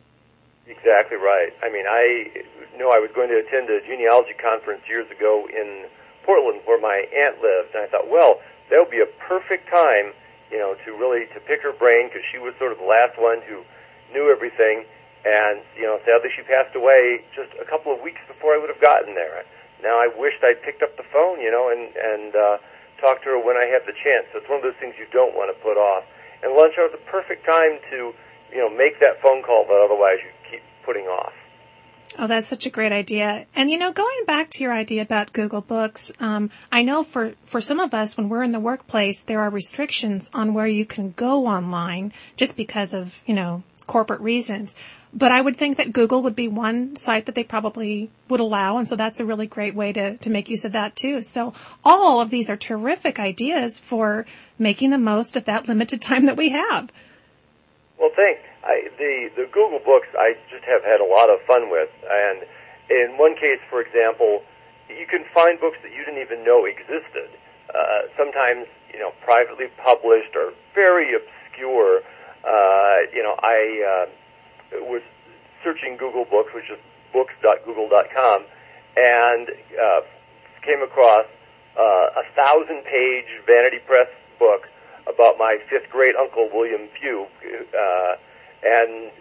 Exactly 0.72 1.18
right. 1.20 1.52
I 1.62 1.68
mean, 1.68 1.84
I 1.84 2.32
know 2.80 2.96
I 2.96 3.00
was 3.04 3.12
going 3.12 3.28
to 3.28 3.36
attend 3.44 3.68
a 3.68 3.84
genealogy 3.84 4.32
conference 4.40 4.88
years 4.88 5.04
ago 5.12 5.44
in 5.52 5.92
Portland 6.24 6.64
where 6.64 6.80
my 6.80 7.04
aunt 7.12 7.44
lived, 7.44 7.76
and 7.76 7.84
I 7.84 7.88
thought, 7.92 8.08
well, 8.08 8.40
that 8.72 8.80
would 8.80 8.90
be 8.90 9.04
a 9.04 9.12
perfect 9.20 9.68
time, 9.68 10.16
you 10.48 10.56
know, 10.58 10.80
to 10.88 10.96
really 10.96 11.28
to 11.36 11.40
pick 11.44 11.60
her 11.62 11.76
brain 11.76 12.08
because 12.08 12.24
she 12.32 12.40
was 12.40 12.56
sort 12.56 12.72
of 12.72 12.80
the 12.80 12.88
last 12.88 13.20
one 13.20 13.44
who 13.44 13.68
knew 14.16 14.32
everything. 14.32 14.88
And 15.28 15.60
you 15.76 15.84
know, 15.84 16.00
sadly, 16.08 16.32
she 16.32 16.42
passed 16.48 16.72
away 16.74 17.20
just 17.36 17.52
a 17.60 17.68
couple 17.68 17.92
of 17.92 18.00
weeks 18.00 18.24
before 18.32 18.56
I 18.56 18.58
would 18.58 18.72
have 18.72 18.82
gotten 18.82 19.14
there. 19.14 19.44
Now, 19.84 20.00
I 20.00 20.08
wished 20.08 20.40
I'd 20.42 20.64
picked 20.64 20.82
up 20.82 20.96
the 20.96 21.06
phone, 21.12 21.44
you 21.44 21.52
know, 21.52 21.68
and 21.68 21.92
and 22.00 22.32
uh, 22.32 22.58
talked 22.98 23.28
to 23.28 23.36
her 23.36 23.40
when 23.44 23.60
I 23.60 23.68
had 23.68 23.84
the 23.84 23.94
chance. 23.94 24.26
So 24.32 24.40
it's 24.40 24.48
one 24.48 24.64
of 24.64 24.66
those 24.66 24.80
things 24.80 24.96
you 24.96 25.06
don't 25.12 25.36
want 25.36 25.52
to 25.52 25.58
put 25.60 25.76
off. 25.76 26.08
And 26.42 26.56
lunch 26.56 26.80
hour 26.80 26.88
is 26.88 26.96
the 26.96 27.06
perfect 27.12 27.46
time 27.46 27.78
to, 27.92 28.16
you 28.50 28.58
know, 28.64 28.70
make 28.72 29.04
that 29.04 29.22
phone 29.22 29.44
call 29.44 29.68
that 29.68 29.78
otherwise 29.78 30.18
you 30.26 30.32
putting 30.86 31.06
off. 31.06 31.34
Oh, 32.20 32.28
that's 32.28 32.50
such 32.50 32.66
a 32.66 32.70
great 32.70 32.92
idea. 32.92 33.46
And 33.56 33.72
you 33.72 33.78
know, 33.78 33.94
going 33.94 34.26
back 34.28 34.50
to 34.52 34.64
your 34.64 34.74
idea 34.74 35.02
about 35.02 35.32
Google 35.32 35.62
Books, 35.62 36.12
um, 36.20 36.52
I 36.72 36.84
know 36.84 37.04
for 37.04 37.34
for 37.46 37.62
some 37.62 37.80
of 37.80 37.94
us, 37.94 38.18
when 38.18 38.28
we're 38.28 38.44
in 38.44 38.52
the 38.52 38.60
workplace, 38.60 39.22
there 39.22 39.40
are 39.40 39.50
restrictions 39.50 40.30
on 40.34 40.54
where 40.54 40.68
you 40.68 40.86
can 40.86 41.14
go 41.16 41.48
online, 41.48 42.12
just 42.36 42.58
because 42.58 42.94
of 42.94 43.22
you 43.26 43.34
know 43.34 43.64
corporate 43.88 44.22
reasons. 44.22 44.76
But 45.14 45.32
I 45.32 45.42
would 45.42 45.58
think 45.58 45.78
that 45.78 45.92
Google 45.92 46.22
would 46.24 46.36
be 46.36 46.48
one 46.48 46.96
site 46.96 47.26
that 47.26 47.36
they 47.36 47.44
probably 47.44 48.10
would 48.30 48.40
allow, 48.40 48.78
and 48.78 48.88
so 48.88 48.96
that's 48.96 49.20
a 49.20 49.26
really 49.26 49.48
great 49.48 49.76
way 49.76 49.94
to 49.94 50.18
to 50.18 50.30
make 50.30 50.50
use 50.50 50.66
of 50.66 50.74
that 50.74 50.98
too. 50.98 51.22
So 51.22 51.54
all 51.84 52.20
of 52.20 52.30
these 52.30 52.50
are 52.50 52.58
terrific 52.58 53.20
ideas 53.20 53.80
for 53.80 54.26
making 54.60 54.90
the 54.90 54.98
most 54.98 55.38
of 55.38 55.46
that 55.46 55.68
limited 55.68 56.02
time 56.02 56.26
that 56.26 56.38
we 56.38 56.50
have. 56.50 56.92
Well, 57.98 58.12
thanks. 58.16 58.42
I, 58.64 58.90
the 58.98 59.30
the 59.36 59.46
Google 59.52 59.80
Books 59.80 60.08
I 60.18 60.36
just 60.50 60.64
have 60.66 60.84
had 60.84 61.02
a 61.02 61.06
lot 61.06 61.30
of 61.30 61.42
fun 61.48 61.72
with, 61.72 61.90
and 62.10 62.46
in 62.90 63.18
one 63.18 63.36
case, 63.36 63.60
for 63.70 63.82
example, 63.82 64.44
you 64.90 65.08
can 65.08 65.26
find 65.34 65.60
books 65.60 65.78
that 65.84 65.92
you 65.92 66.04
didn't 66.06 66.22
even 66.22 66.44
know 66.44 66.66
existed. 66.66 67.30
Uh, 67.74 68.12
sometimes, 68.18 68.68
you 68.94 69.00
know, 69.00 69.12
privately 69.24 69.68
published 69.78 70.36
or 70.36 70.54
very 70.76 71.16
obscure. 71.16 72.02
Uh, 72.44 73.08
you 73.14 73.24
know, 73.24 73.36
I 73.40 74.08
uh, 74.76 74.84
was 74.84 75.02
searching 75.64 75.96
Google 75.98 76.26
Books, 76.26 76.54
which 76.54 76.70
is 76.70 76.78
books.google.com, 77.14 78.44
and 78.98 79.50
uh, 79.82 80.02
came 80.64 80.82
across 80.82 81.26
uh, 81.78 82.22
a 82.22 82.24
thousand-page 82.36 83.26
Vanity 83.46 83.80
Press 83.88 84.08
book 84.38 84.68
about 85.08 85.38
my 85.38 85.58
fifth 85.70 85.90
grade 85.90 86.16
uncle 86.16 86.50
William 86.54 86.88
Pugh, 87.00 87.26
uh, 87.78 88.16
and 88.64 89.12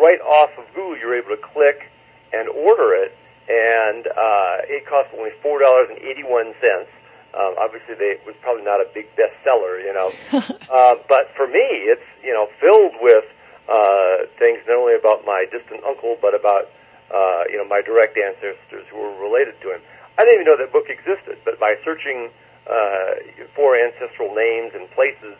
right 0.00 0.20
off 0.20 0.50
of 0.58 0.64
Google, 0.74 0.96
you're 0.98 1.16
able 1.16 1.34
to 1.36 1.42
click 1.42 1.90
and 2.32 2.48
order 2.48 2.94
it, 2.94 3.16
and 3.48 4.06
uh, 4.06 4.66
it 4.66 4.86
costs 4.86 5.12
only 5.16 5.30
four 5.42 5.60
dollars 5.60 5.88
and 5.90 5.98
eighty-one 5.98 6.54
cents. 6.60 6.90
Um, 7.36 7.54
obviously, 7.58 7.94
they, 7.94 8.16
it 8.16 8.24
was 8.24 8.34
probably 8.40 8.64
not 8.64 8.80
a 8.80 8.88
big 8.94 9.08
bestseller, 9.14 9.82
you 9.84 9.92
know. 9.92 10.08
uh, 10.72 10.94
but 11.08 11.30
for 11.36 11.46
me, 11.46 11.86
it's 11.86 12.06
you 12.22 12.32
know 12.32 12.48
filled 12.60 12.94
with 13.00 13.24
uh, 13.68 14.26
things 14.38 14.58
not 14.66 14.76
only 14.78 14.94
about 14.94 15.24
my 15.24 15.44
distant 15.50 15.84
uncle, 15.84 16.16
but 16.20 16.34
about 16.34 16.70
uh, 17.12 17.44
you 17.50 17.56
know 17.56 17.66
my 17.66 17.82
direct 17.82 18.16
ancestors 18.16 18.86
who 18.90 18.98
were 18.98 19.14
related 19.20 19.54
to 19.62 19.74
him. 19.74 19.80
I 20.18 20.24
didn't 20.24 20.40
even 20.40 20.46
know 20.46 20.56
that 20.56 20.72
book 20.72 20.88
existed, 20.88 21.38
but 21.44 21.60
by 21.60 21.76
searching 21.84 22.30
uh, 22.66 23.20
for 23.54 23.76
ancestral 23.76 24.34
names 24.34 24.72
and 24.74 24.90
places 24.90 25.36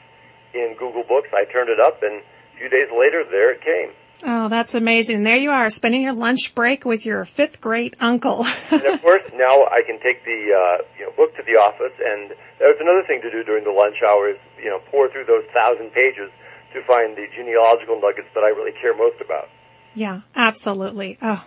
in 0.52 0.76
Google 0.78 1.02
Books, 1.02 1.28
I 1.32 1.44
turned 1.44 1.70
it 1.70 1.80
up, 1.80 2.02
and 2.02 2.22
a 2.56 2.58
few 2.58 2.68
days 2.68 2.88
later, 2.88 3.24
there 3.30 3.52
it 3.52 3.60
came. 3.60 3.92
Oh, 4.24 4.48
that's 4.48 4.74
amazing. 4.74 5.24
There 5.24 5.36
you 5.36 5.50
are, 5.50 5.68
spending 5.68 6.00
your 6.00 6.14
lunch 6.14 6.54
break 6.54 6.84
with 6.86 7.04
your 7.04 7.24
fifth 7.26 7.60
grade 7.60 7.96
uncle. 8.00 8.46
and 8.70 8.82
of 8.82 9.02
course, 9.02 9.22
now 9.34 9.66
I 9.68 9.82
can 9.84 10.00
take 10.00 10.24
the 10.24 10.56
uh, 10.56 10.82
you 10.98 11.04
know 11.04 11.12
book 11.16 11.36
to 11.36 11.42
the 11.44 11.60
office, 11.60 11.92
and 12.00 12.32
there's 12.58 12.80
another 12.80 13.04
thing 13.06 13.20
to 13.20 13.30
do 13.30 13.44
during 13.44 13.64
the 13.64 13.76
lunch 13.76 13.96
hours. 14.00 14.38
You 14.56 14.70
know, 14.70 14.80
pour 14.90 15.12
through 15.12 15.26
those 15.26 15.44
thousand 15.52 15.92
pages 15.92 16.32
to 16.72 16.82
find 16.88 17.16
the 17.16 17.26
genealogical 17.36 18.00
nuggets 18.00 18.28
that 18.34 18.40
I 18.40 18.48
really 18.48 18.72
care 18.72 18.96
most 18.96 19.20
about. 19.20 19.48
Yeah, 19.96 20.20
absolutely. 20.36 21.18
Oh, 21.20 21.44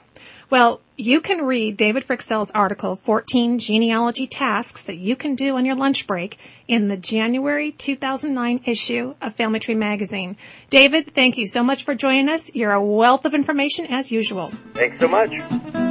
well, 0.50 0.82
you 0.98 1.22
can 1.22 1.46
read 1.46 1.78
David 1.78 2.04
Fryxell's 2.04 2.52
article, 2.52 2.96
14 2.96 3.60
Genealogy 3.60 4.26
Tasks 4.26 4.84
That 4.84 4.98
You 4.98 5.16
Can 5.16 5.36
Do 5.36 5.56
on 5.56 5.64
Your 5.64 5.76
Lunch 5.76 6.08
Break, 6.08 6.40
in 6.68 6.88
the 6.88 6.98
January 6.98 7.72
2009 7.72 8.62
issue 8.66 9.14
of 9.22 9.36
Family 9.36 9.60
Tree 9.60 9.76
Magazine. 9.76 10.36
David, 10.72 11.14
thank 11.14 11.38
you 11.38 11.48
so 11.48 11.64
much 11.64 11.84
for 11.84 11.94
joining 11.94 12.28
us. 12.28 12.54
You're 12.56 12.74
a 12.74 12.84
wealth 12.84 13.26
of 13.26 13.36
information 13.36 13.86
as 13.86 14.12
usual. 14.12 14.52
Thanks 14.74 15.00
so 15.00 15.08
much. 15.08 15.89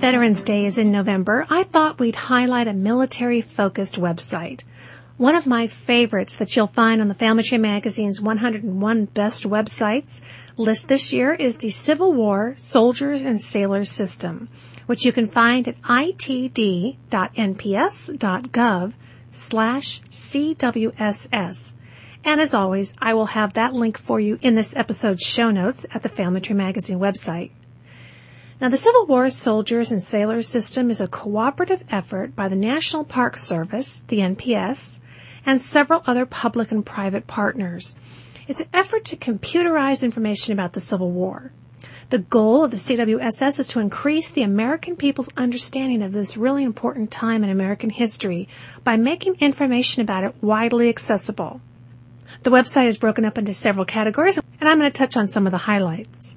Veterans 0.00 0.42
Day 0.42 0.64
is 0.64 0.78
in 0.78 0.90
November, 0.90 1.46
I 1.50 1.64
thought 1.64 1.98
we'd 1.98 2.16
highlight 2.16 2.66
a 2.66 2.72
military 2.72 3.42
focused 3.42 3.96
website. 3.96 4.62
One 5.18 5.34
of 5.34 5.44
my 5.44 5.66
favorites 5.66 6.36
that 6.36 6.56
you'll 6.56 6.68
find 6.68 7.02
on 7.02 7.08
the 7.08 7.14
Family 7.14 7.42
Tree 7.42 7.58
Magazine's 7.58 8.18
101 8.18 9.04
Best 9.04 9.44
Websites 9.44 10.22
list 10.56 10.88
this 10.88 11.12
year 11.12 11.34
is 11.34 11.58
the 11.58 11.68
Civil 11.68 12.14
War 12.14 12.54
Soldiers 12.56 13.20
and 13.20 13.38
Sailors 13.38 13.90
System, 13.90 14.48
which 14.86 15.04
you 15.04 15.12
can 15.12 15.28
find 15.28 15.68
at 15.68 15.78
itd.nps.gov 15.82 16.96
slash 19.30 20.00
CWSS. 20.00 21.72
And 22.24 22.40
as 22.40 22.54
always, 22.54 22.94
I 23.00 23.12
will 23.12 23.26
have 23.26 23.52
that 23.52 23.74
link 23.74 23.98
for 23.98 24.18
you 24.18 24.38
in 24.40 24.54
this 24.54 24.74
episode's 24.74 25.26
show 25.26 25.50
notes 25.50 25.84
at 25.92 26.02
the 26.02 26.08
Family 26.08 26.40
Tree 26.40 26.56
Magazine 26.56 26.98
website. 26.98 27.50
Now, 28.60 28.68
the 28.68 28.76
Civil 28.76 29.06
War 29.06 29.30
Soldiers 29.30 29.90
and 29.90 30.02
Sailors 30.02 30.46
System 30.46 30.90
is 30.90 31.00
a 31.00 31.08
cooperative 31.08 31.82
effort 31.88 32.36
by 32.36 32.46
the 32.46 32.56
National 32.56 33.04
Park 33.04 33.38
Service, 33.38 34.04
the 34.08 34.18
NPS, 34.18 34.98
and 35.46 35.62
several 35.62 36.02
other 36.06 36.26
public 36.26 36.70
and 36.70 36.84
private 36.84 37.26
partners. 37.26 37.94
It's 38.46 38.60
an 38.60 38.68
effort 38.74 39.06
to 39.06 39.16
computerize 39.16 40.02
information 40.02 40.52
about 40.52 40.74
the 40.74 40.80
Civil 40.80 41.10
War. 41.10 41.52
The 42.10 42.18
goal 42.18 42.62
of 42.62 42.70
the 42.70 42.76
CWSS 42.76 43.60
is 43.60 43.66
to 43.68 43.80
increase 43.80 44.30
the 44.30 44.42
American 44.42 44.94
people's 44.94 45.30
understanding 45.38 46.02
of 46.02 46.12
this 46.12 46.36
really 46.36 46.62
important 46.62 47.10
time 47.10 47.42
in 47.42 47.48
American 47.48 47.88
history 47.88 48.46
by 48.84 48.98
making 48.98 49.36
information 49.36 50.02
about 50.02 50.24
it 50.24 50.34
widely 50.42 50.90
accessible. 50.90 51.62
The 52.42 52.50
website 52.50 52.88
is 52.88 52.98
broken 52.98 53.24
up 53.24 53.38
into 53.38 53.54
several 53.54 53.86
categories, 53.86 54.38
and 54.60 54.68
I'm 54.68 54.78
going 54.78 54.92
to 54.92 54.98
touch 54.98 55.16
on 55.16 55.28
some 55.28 55.46
of 55.46 55.52
the 55.52 55.58
highlights. 55.58 56.36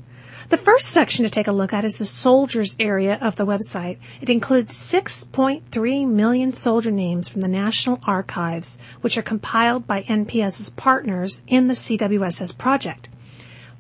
The 0.54 0.60
first 0.60 0.90
section 0.90 1.24
to 1.24 1.32
take 1.32 1.48
a 1.48 1.52
look 1.52 1.74
at 1.74 1.84
is 1.84 1.96
the 1.96 2.06
soldiers 2.06 2.76
area 2.80 3.18
of 3.20 3.38
the 3.38 3.46
website. 3.46 3.98
It 4.22 4.30
includes 4.30 4.78
6.3 4.78 6.08
million 6.08 6.54
soldier 6.54 6.92
names 6.92 7.28
from 7.28 7.42
the 7.42 7.48
National 7.48 8.00
Archives, 8.06 8.78
which 9.02 9.18
are 9.18 9.24
compiled 9.24 9.88
by 9.88 10.04
NPS's 10.04 10.70
partners 10.70 11.42
in 11.48 11.70
the 11.70 11.74
CWSS 11.74 12.56
project. 12.56 13.10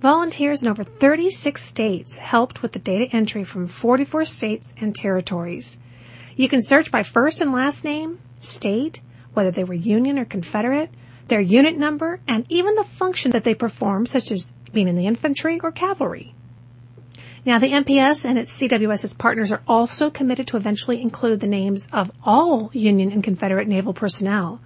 Volunteers 0.01 0.63
in 0.63 0.67
over 0.67 0.83
36 0.83 1.63
states 1.63 2.17
helped 2.17 2.63
with 2.63 2.71
the 2.71 2.79
data 2.79 3.05
entry 3.15 3.43
from 3.43 3.67
44 3.67 4.25
states 4.25 4.73
and 4.75 4.95
territories. 4.95 5.77
You 6.35 6.49
can 6.49 6.63
search 6.63 6.89
by 6.89 7.03
first 7.03 7.39
and 7.39 7.51
last 7.51 7.83
name, 7.83 8.17
state, 8.39 9.01
whether 9.35 9.51
they 9.51 9.63
were 9.63 9.75
Union 9.75 10.17
or 10.17 10.25
Confederate, 10.25 10.89
their 11.27 11.39
unit 11.39 11.77
number, 11.77 12.19
and 12.27 12.47
even 12.49 12.73
the 12.73 12.83
function 12.83 13.29
that 13.29 13.43
they 13.43 13.53
performed, 13.53 14.09
such 14.09 14.31
as 14.31 14.51
being 14.71 14.87
in 14.87 14.95
the 14.95 15.05
infantry 15.05 15.59
or 15.59 15.71
cavalry. 15.71 16.33
Now, 17.45 17.59
the 17.59 17.73
NPS 17.73 18.23
and 18.23 18.39
its 18.39 18.57
CWSS 18.57 19.17
partners 19.17 19.51
are 19.51 19.61
also 19.67 20.09
committed 20.09 20.47
to 20.47 20.57
eventually 20.57 21.01
include 21.01 21.41
the 21.41 21.47
names 21.47 21.89
of 21.91 22.09
all 22.23 22.69
Union 22.73 23.11
and 23.11 23.21
Confederate 23.21 23.67
naval 23.67 23.93
personnel. 23.93 24.61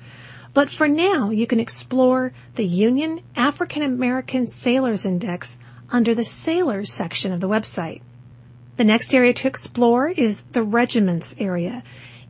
But 0.53 0.69
for 0.69 0.87
now, 0.87 1.31
you 1.31 1.47
can 1.47 1.59
explore 1.59 2.33
the 2.53 2.65
Union 2.65 3.21
African 3.35 3.81
American 3.81 4.45
Sailors 4.45 5.07
Index 5.07 5.57
under 5.89 6.13
the 6.13 6.23
Sailors 6.23 6.93
section 6.93 7.31
of 7.31 7.41
the 7.41 7.49
website. 7.49 8.01
The 8.77 8.83
next 8.83 9.11
area 9.15 9.33
to 9.33 9.47
explore 9.47 10.09
is 10.09 10.41
the 10.51 10.61
regiments 10.61 11.33
area. 11.39 11.81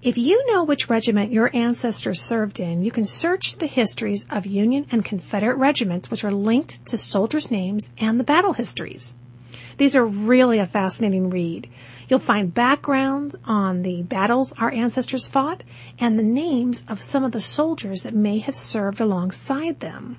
If 0.01 0.17
you 0.17 0.45
know 0.47 0.63
which 0.63 0.89
regiment 0.89 1.33
your 1.33 1.53
ancestors 1.53 2.21
served 2.21 2.61
in, 2.61 2.83
you 2.83 2.91
can 2.91 3.03
search 3.03 3.57
the 3.57 3.67
histories 3.67 4.23
of 4.29 4.45
Union 4.45 4.85
and 4.91 5.03
Confederate 5.03 5.57
regiments, 5.57 6.09
which 6.09 6.23
are 6.23 6.31
linked 6.31 6.85
to 6.85 6.97
soldiers' 6.97 7.51
names 7.51 7.89
and 7.97 8.17
the 8.17 8.23
battle 8.23 8.53
histories. 8.53 9.15
These 9.77 9.95
are 9.95 10.05
really 10.05 10.59
a 10.59 10.67
fascinating 10.67 11.29
read. 11.29 11.69
You'll 12.09 12.19
find 12.19 12.53
background 12.53 13.35
on 13.45 13.83
the 13.83 14.01
battles 14.03 14.53
our 14.57 14.71
ancestors 14.71 15.27
fought 15.27 15.63
and 15.99 16.17
the 16.17 16.23
names 16.23 16.85
of 16.87 17.01
some 17.01 17.23
of 17.23 17.31
the 17.31 17.39
soldiers 17.39 18.01
that 18.01 18.15
may 18.15 18.39
have 18.39 18.55
served 18.55 18.99
alongside 18.99 19.79
them. 19.79 20.17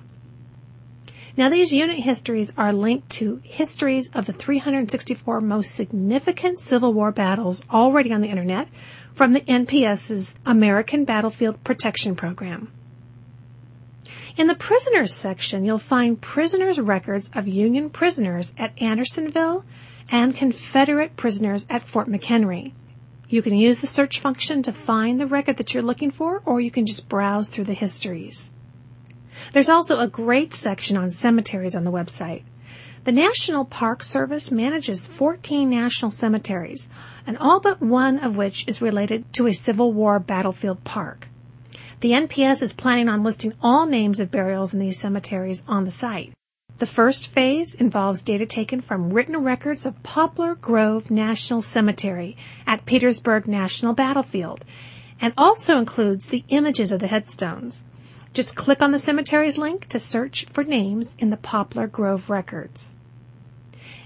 Now, 1.35 1.49
these 1.49 1.71
unit 1.71 1.99
histories 1.99 2.51
are 2.57 2.73
linked 2.73 3.09
to 3.11 3.41
histories 3.43 4.09
of 4.13 4.25
the 4.25 4.33
364 4.33 5.41
most 5.41 5.73
significant 5.73 6.59
Civil 6.59 6.93
War 6.93 7.11
battles 7.11 7.63
already 7.71 8.11
on 8.11 8.21
the 8.21 8.27
internet 8.27 8.67
from 9.13 9.33
the 9.33 9.41
NPS's 9.41 10.35
American 10.45 11.05
Battlefield 11.05 11.63
Protection 11.63 12.15
Program. 12.15 12.71
In 14.39 14.47
the 14.47 14.55
prisoners 14.55 15.13
section, 15.13 15.65
you'll 15.65 15.79
find 15.79 16.21
prisoners' 16.21 16.79
records 16.79 17.29
of 17.35 17.45
Union 17.45 17.89
prisoners 17.89 18.53
at 18.57 18.71
Andersonville 18.81 19.65
and 20.09 20.33
Confederate 20.33 21.17
prisoners 21.17 21.65
at 21.69 21.85
Fort 21.85 22.07
McHenry. 22.07 22.71
You 23.27 23.41
can 23.41 23.53
use 23.53 23.81
the 23.81 23.85
search 23.85 24.21
function 24.21 24.63
to 24.63 24.71
find 24.71 25.19
the 25.19 25.27
record 25.27 25.57
that 25.57 25.73
you're 25.73 25.83
looking 25.83 26.09
for, 26.09 26.41
or 26.45 26.61
you 26.61 26.71
can 26.71 26.85
just 26.85 27.09
browse 27.09 27.49
through 27.49 27.65
the 27.65 27.73
histories. 27.73 28.49
There's 29.51 29.67
also 29.67 29.99
a 29.99 30.07
great 30.07 30.53
section 30.53 30.95
on 30.95 31.11
cemeteries 31.11 31.75
on 31.75 31.83
the 31.83 31.91
website. 31.91 32.43
The 33.03 33.11
National 33.11 33.65
Park 33.65 34.01
Service 34.03 34.51
manages 34.51 35.05
14 35.05 35.69
national 35.69 36.11
cemeteries, 36.11 36.87
and 37.27 37.37
all 37.39 37.59
but 37.59 37.81
one 37.81 38.19
of 38.19 38.37
which 38.37 38.65
is 38.69 38.81
related 38.81 39.33
to 39.33 39.47
a 39.47 39.53
Civil 39.53 39.91
War 39.91 40.17
battlefield 40.17 40.85
park. 40.85 41.27
The 42.01 42.11
NPS 42.11 42.61
is 42.61 42.71
planning 42.71 43.09
on 43.09 43.23
listing 43.23 43.53
all 43.61 43.85
names 43.85 44.21
of 44.21 44.31
burials 44.31 44.73
in 44.73 44.79
these 44.79 44.97
cemeteries 44.97 45.63
on 45.67 45.83
the 45.83 45.91
site. 45.91 46.31
The 46.77 46.85
first 46.85 47.27
phase 47.27 47.73
involves 47.73 48.21
data 48.21 48.45
taken 48.45 48.79
from 48.79 49.11
written 49.11 49.35
records 49.43 49.85
of 49.85 50.01
Poplar 50.01 50.55
Grove 50.55 51.11
National 51.11 51.61
Cemetery 51.61 52.37
at 52.65 52.85
Petersburg 52.85 53.49
National 53.49 53.91
Battlefield 53.93 54.63
and 55.19 55.33
also 55.37 55.77
includes 55.77 56.27
the 56.27 56.45
images 56.47 56.93
of 56.93 57.01
the 57.01 57.07
headstones. 57.07 57.83
Just 58.33 58.55
click 58.55 58.81
on 58.81 58.93
the 58.93 58.99
cemetery's 58.99 59.57
link 59.57 59.87
to 59.87 59.99
search 59.99 60.45
for 60.53 60.63
names 60.63 61.15
in 61.19 61.31
the 61.31 61.37
Poplar 61.37 61.87
Grove 61.87 62.29
records. 62.29 62.95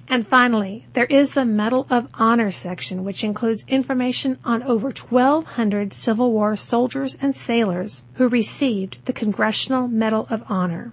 And 0.07 0.27
finally, 0.27 0.85
there 0.93 1.05
is 1.05 1.31
the 1.31 1.45
Medal 1.45 1.87
of 1.89 2.07
Honor 2.15 2.51
section, 2.51 3.03
which 3.03 3.23
includes 3.23 3.65
information 3.67 4.37
on 4.43 4.61
over 4.63 4.87
1,200 4.89 5.93
Civil 5.93 6.31
War 6.31 6.55
soldiers 6.55 7.17
and 7.21 7.35
sailors 7.35 8.03
who 8.15 8.27
received 8.27 8.97
the 9.05 9.13
Congressional 9.13 9.87
Medal 9.87 10.27
of 10.29 10.43
Honor. 10.49 10.91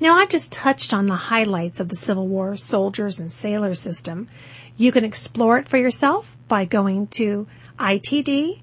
Now, 0.00 0.16
I've 0.16 0.30
just 0.30 0.50
touched 0.50 0.92
on 0.94 1.06
the 1.06 1.14
highlights 1.14 1.78
of 1.78 1.88
the 1.88 1.94
Civil 1.94 2.26
War 2.26 2.56
soldiers 2.56 3.20
and 3.20 3.30
sailors 3.30 3.80
system. 3.80 4.28
You 4.76 4.90
can 4.90 5.04
explore 5.04 5.58
it 5.58 5.68
for 5.68 5.76
yourself 5.76 6.36
by 6.48 6.64
going 6.64 7.08
to 7.08 7.46
itd.nps.gov 7.78 8.60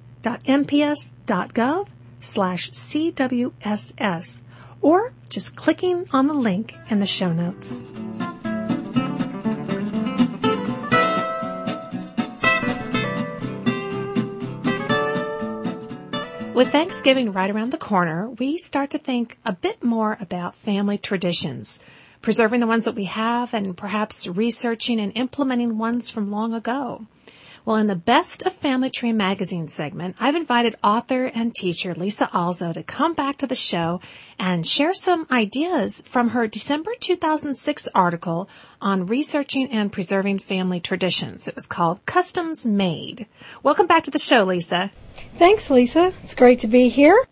slash 2.19 2.71
CWSS 2.71 4.41
or 4.82 5.13
just 5.29 5.55
clicking 5.55 6.08
on 6.12 6.27
the 6.27 6.34
link 6.34 6.75
in 6.89 6.99
the 6.99 7.05
show 7.05 7.32
notes. 7.32 7.75
With 16.60 16.74
Thanksgiving 16.74 17.32
right 17.32 17.50
around 17.50 17.72
the 17.72 17.78
corner, 17.78 18.32
we 18.32 18.58
start 18.58 18.89
to 18.89 18.98
think 18.98 19.38
a 19.45 19.54
bit 19.54 19.82
more 19.82 20.17
about 20.19 20.58
family 20.58 20.98
traditions, 20.98 21.80
preserving 22.22 22.60
the 22.60 22.67
ones 22.67 22.84
that 22.84 22.95
we 22.95 23.06
have 23.06 23.54
and 23.54 23.78
perhaps 23.78 24.28
researching 24.28 25.00
and 25.00 25.13
implementing 25.15 25.78
ones 25.78 26.10
from 26.10 26.32
long 26.32 26.54
ago. 26.54 27.06
Well, 27.65 27.76
in 27.76 27.88
the 27.88 27.95
Best 27.95 28.41
of 28.43 28.54
Family 28.54 28.89
Tree 28.89 29.12
magazine 29.12 29.67
segment, 29.67 30.15
I've 30.19 30.36
invited 30.36 30.78
author 30.82 31.26
and 31.26 31.54
teacher 31.54 31.93
Lisa 31.93 32.30
Alzo 32.34 32.72
to 32.72 32.84
come 32.84 33.13
back 33.13 33.38
to 33.38 33.48
the 33.48 33.56
show 33.56 34.00
and 34.39 34.65
share 34.65 34.93
some 34.93 35.28
ideas 35.30 36.02
from 36.08 36.30
her 36.30 36.48
December 36.48 36.91
2006 36.98 37.89
article 37.93 38.50
on 38.82 39.08
researching 39.08 39.69
and 39.72 39.91
preserving 39.91 40.39
family 40.39 40.80
traditions. 40.80 41.50
It 41.50 41.56
was 41.56 41.65
called 41.65 42.06
Customs 42.06 42.65
Made. 42.65 43.28
Welcome 43.62 43.88
back 43.88 44.04
to 44.06 44.12
the 44.12 44.19
show, 44.19 44.45
Lisa. 44.45 44.91
Thanks, 45.38 45.69
Lisa. 45.69 46.13
It's 46.24 46.36
great 46.36 46.62
to 46.62 46.67
be 46.67 46.88
here. 46.88 47.28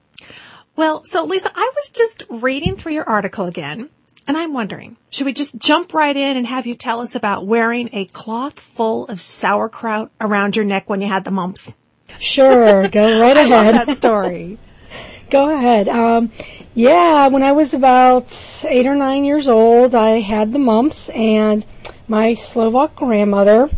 Well, 0.76 1.04
so 1.06 1.24
Lisa, 1.24 1.52
I 1.56 1.72
was 1.74 1.90
just 1.90 2.24
reading 2.30 2.76
through 2.76 2.94
your 2.94 3.10
article 3.10 3.46
again 3.46 3.90
and 4.28 4.36
I'm 4.36 4.54
wondering, 4.54 4.98
should 5.10 5.26
we 5.26 5.34
just 5.34 5.58
jump 5.58 5.94
right 5.94 6.16
in 6.16 6.36
and 6.36 6.46
have 6.46 6.68
you 6.68 6.76
tell 6.76 7.00
us 7.00 7.16
about 7.16 7.48
wearing 7.48 7.90
a 7.94 8.06
cloth 8.06 8.60
full 8.60 9.06
of 9.06 9.22
sauerkraut 9.22 10.12
around 10.20 10.56
your 10.56 10.66
neck 10.66 10.90
when 10.90 11.02
you 11.02 11.08
had 11.08 11.24
the 11.24 11.32
mumps? 11.32 11.78
Sure, 12.20 12.88
go 12.90 13.22
right 13.22 13.38
ahead. 13.38 13.52
I 13.52 13.78
love 13.78 13.88
that 13.88 13.98
story. 13.98 14.58
go 15.30 15.50
ahead. 15.50 15.88
Um, 15.88 16.32
yeah, 16.74 17.28
when 17.28 17.42
I 17.42 17.54
was 17.54 17.74
about 17.74 18.36
eight 18.68 18.86
or 18.86 18.96
nine 18.96 19.24
years 19.24 19.48
old, 19.48 19.96
I 19.96 20.20
had 20.20 20.52
the 20.52 20.60
mumps, 20.60 21.10
and 21.10 21.66
my 22.08 22.34
Slovak 22.34 22.96
grandmother 22.96 23.70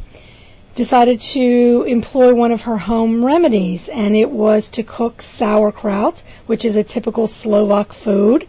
decided 0.75 1.19
to 1.19 1.83
employ 1.87 2.33
one 2.33 2.51
of 2.51 2.61
her 2.61 2.77
home 2.77 3.23
remedies, 3.23 3.87
and 3.89 4.15
it 4.15 4.31
was 4.31 4.67
to 4.69 4.81
cook 4.83 5.21
sauerkraut, 5.21 6.23
which 6.45 6.65
is 6.65 6.75
a 6.75 6.83
typical 6.83 7.27
Slovak 7.27 7.93
food 7.93 8.47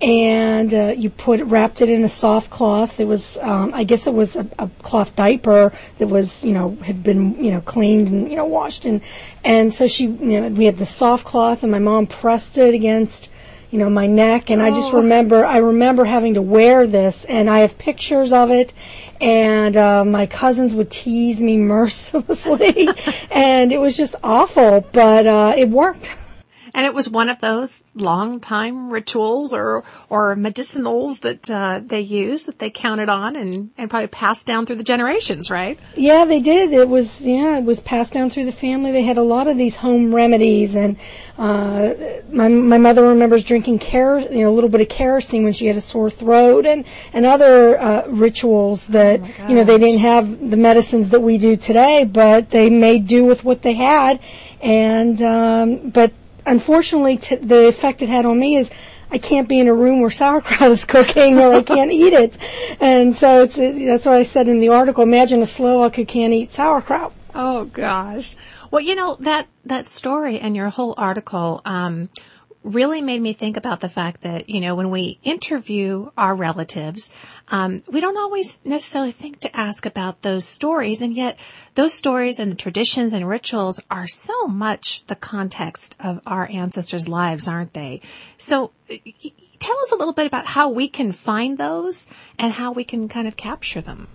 and 0.00 0.72
uh, 0.72 0.94
you 0.96 1.10
put 1.10 1.40
wrapped 1.42 1.80
it 1.80 1.88
in 1.88 2.04
a 2.04 2.08
soft 2.08 2.50
cloth. 2.50 3.00
It 3.00 3.06
was, 3.06 3.36
um, 3.38 3.72
I 3.74 3.84
guess, 3.84 4.06
it 4.06 4.14
was 4.14 4.36
a, 4.36 4.46
a 4.58 4.70
cloth 4.82 5.14
diaper 5.16 5.72
that 5.98 6.06
was, 6.06 6.44
you 6.44 6.52
know, 6.52 6.76
had 6.82 7.02
been, 7.02 7.42
you 7.42 7.50
know, 7.50 7.60
cleaned 7.60 8.08
and 8.08 8.30
you 8.30 8.36
know 8.36 8.44
washed, 8.44 8.84
and 8.84 9.00
and 9.44 9.74
so 9.74 9.88
she, 9.88 10.04
you 10.04 10.40
know, 10.40 10.48
we 10.48 10.66
had 10.66 10.78
the 10.78 10.86
soft 10.86 11.24
cloth, 11.24 11.62
and 11.62 11.72
my 11.72 11.80
mom 11.80 12.06
pressed 12.06 12.58
it 12.58 12.74
against, 12.74 13.28
you 13.72 13.78
know, 13.78 13.90
my 13.90 14.06
neck, 14.06 14.50
and 14.50 14.62
oh. 14.62 14.66
I 14.66 14.70
just 14.70 14.92
oh. 14.92 14.98
remember, 14.98 15.44
I 15.44 15.58
remember 15.58 16.04
having 16.04 16.34
to 16.34 16.42
wear 16.42 16.86
this, 16.86 17.24
and 17.24 17.50
I 17.50 17.60
have 17.60 17.76
pictures 17.76 18.32
of 18.32 18.50
it, 18.50 18.72
and 19.20 19.76
uh, 19.76 20.04
my 20.04 20.26
cousins 20.26 20.76
would 20.76 20.92
tease 20.92 21.40
me 21.40 21.56
mercilessly, 21.56 22.88
and 23.32 23.72
it 23.72 23.78
was 23.78 23.96
just 23.96 24.14
awful, 24.22 24.86
but 24.92 25.26
uh, 25.26 25.54
it 25.56 25.68
worked. 25.68 26.08
And 26.74 26.86
it 26.86 26.94
was 26.94 27.08
one 27.08 27.28
of 27.28 27.40
those 27.40 27.84
long 27.94 28.40
time 28.40 28.90
rituals 28.90 29.52
or, 29.52 29.84
or 30.08 30.36
medicinals 30.36 31.20
that, 31.20 31.50
uh, 31.50 31.80
they 31.84 32.00
used 32.00 32.46
that 32.46 32.58
they 32.58 32.70
counted 32.70 33.08
on 33.08 33.36
and, 33.36 33.70
and 33.76 33.90
probably 33.90 34.08
passed 34.08 34.46
down 34.46 34.66
through 34.66 34.76
the 34.76 34.84
generations, 34.84 35.50
right? 35.50 35.78
Yeah, 35.96 36.24
they 36.24 36.40
did. 36.40 36.72
It 36.72 36.88
was, 36.88 37.20
yeah, 37.20 37.58
it 37.58 37.64
was 37.64 37.80
passed 37.80 38.12
down 38.12 38.30
through 38.30 38.44
the 38.44 38.52
family. 38.52 38.92
They 38.92 39.02
had 39.02 39.18
a 39.18 39.22
lot 39.22 39.48
of 39.48 39.56
these 39.56 39.76
home 39.76 40.14
remedies 40.14 40.74
and, 40.74 40.96
uh, 41.38 41.94
my, 42.30 42.48
my 42.48 42.78
mother 42.78 43.02
remembers 43.08 43.44
drinking 43.44 43.78
ker- 43.78 44.18
you 44.18 44.42
know, 44.42 44.50
a 44.50 44.54
little 44.54 44.70
bit 44.70 44.80
of 44.80 44.88
kerosene 44.88 45.44
when 45.44 45.52
she 45.52 45.66
had 45.66 45.76
a 45.76 45.80
sore 45.80 46.10
throat 46.10 46.66
and, 46.66 46.84
and 47.12 47.24
other, 47.24 47.80
uh, 47.80 48.06
rituals 48.08 48.86
that, 48.86 49.20
oh 49.20 49.48
you 49.48 49.54
know, 49.54 49.64
they 49.64 49.78
didn't 49.78 50.00
have 50.00 50.50
the 50.50 50.56
medicines 50.56 51.10
that 51.10 51.20
we 51.20 51.38
do 51.38 51.56
today, 51.56 52.04
but 52.04 52.50
they 52.50 52.68
made 52.68 53.06
do 53.06 53.24
with 53.24 53.44
what 53.44 53.62
they 53.62 53.74
had. 53.74 54.20
And, 54.60 55.22
um, 55.22 55.90
but 55.90 56.12
unfortunately, 56.48 57.18
t- 57.18 57.36
the 57.36 57.68
effect 57.68 58.02
it 58.02 58.08
had 58.08 58.26
on 58.26 58.38
me 58.38 58.56
is 58.56 58.70
I 59.10 59.18
can't 59.18 59.48
be 59.48 59.58
in 59.58 59.68
a 59.68 59.74
room 59.74 60.00
where 60.00 60.10
sauerkraut 60.22 60.70
is 60.70 60.84
cooking 60.84 61.38
or 61.38 61.54
I 61.54 61.62
can't 61.62 61.92
eat 61.92 62.12
it. 62.12 62.36
And 62.80 63.16
so 63.16 63.42
it's, 63.44 63.56
that's 63.56 64.04
what 64.04 64.14
I 64.14 64.22
said 64.22 64.48
in 64.48 64.60
the 64.60 64.70
article. 64.70 65.02
Imagine 65.02 65.42
a 65.42 65.46
Slovak 65.46 65.96
who 65.96 66.04
can't 66.04 66.32
eat 66.32 66.52
sauerkraut. 66.52 67.12
Oh 67.34 67.66
gosh. 67.66 68.36
Well, 68.70 68.80
you 68.80 68.94
know, 68.94 69.16
that, 69.20 69.46
that 69.64 69.86
story 69.86 70.38
and 70.40 70.56
your 70.56 70.68
whole 70.68 70.94
article, 70.96 71.62
um, 71.64 72.10
really 72.64 73.00
made 73.00 73.22
me 73.22 73.32
think 73.32 73.56
about 73.56 73.80
the 73.80 73.88
fact 73.88 74.22
that, 74.22 74.48
you 74.48 74.60
know, 74.60 74.74
when 74.74 74.90
we 74.90 75.18
interview 75.22 76.10
our 76.16 76.34
relatives, 76.34 77.10
um, 77.48 77.82
we 77.88 78.00
don't 78.00 78.18
always 78.18 78.60
necessarily 78.64 79.12
think 79.12 79.40
to 79.40 79.56
ask 79.56 79.86
about 79.86 80.22
those 80.22 80.44
stories. 80.44 81.00
And 81.00 81.14
yet 81.14 81.38
those 81.74 81.94
stories 81.94 82.38
and 82.38 82.50
the 82.50 82.56
traditions 82.56 83.12
and 83.12 83.28
rituals 83.28 83.80
are 83.90 84.06
so 84.06 84.46
much 84.46 85.06
the 85.06 85.16
context 85.16 85.94
of 86.00 86.20
our 86.26 86.48
ancestors' 86.50 87.08
lives, 87.08 87.48
aren't 87.48 87.74
they? 87.74 88.00
So 88.36 88.72
tell 89.58 89.78
us 89.80 89.92
a 89.92 89.96
little 89.96 90.14
bit 90.14 90.26
about 90.26 90.46
how 90.46 90.68
we 90.68 90.88
can 90.88 91.12
find 91.12 91.58
those 91.58 92.08
and 92.38 92.52
how 92.52 92.72
we 92.72 92.84
can 92.84 93.08
kind 93.08 93.28
of 93.28 93.36
capture 93.36 93.80
them. 93.80 94.08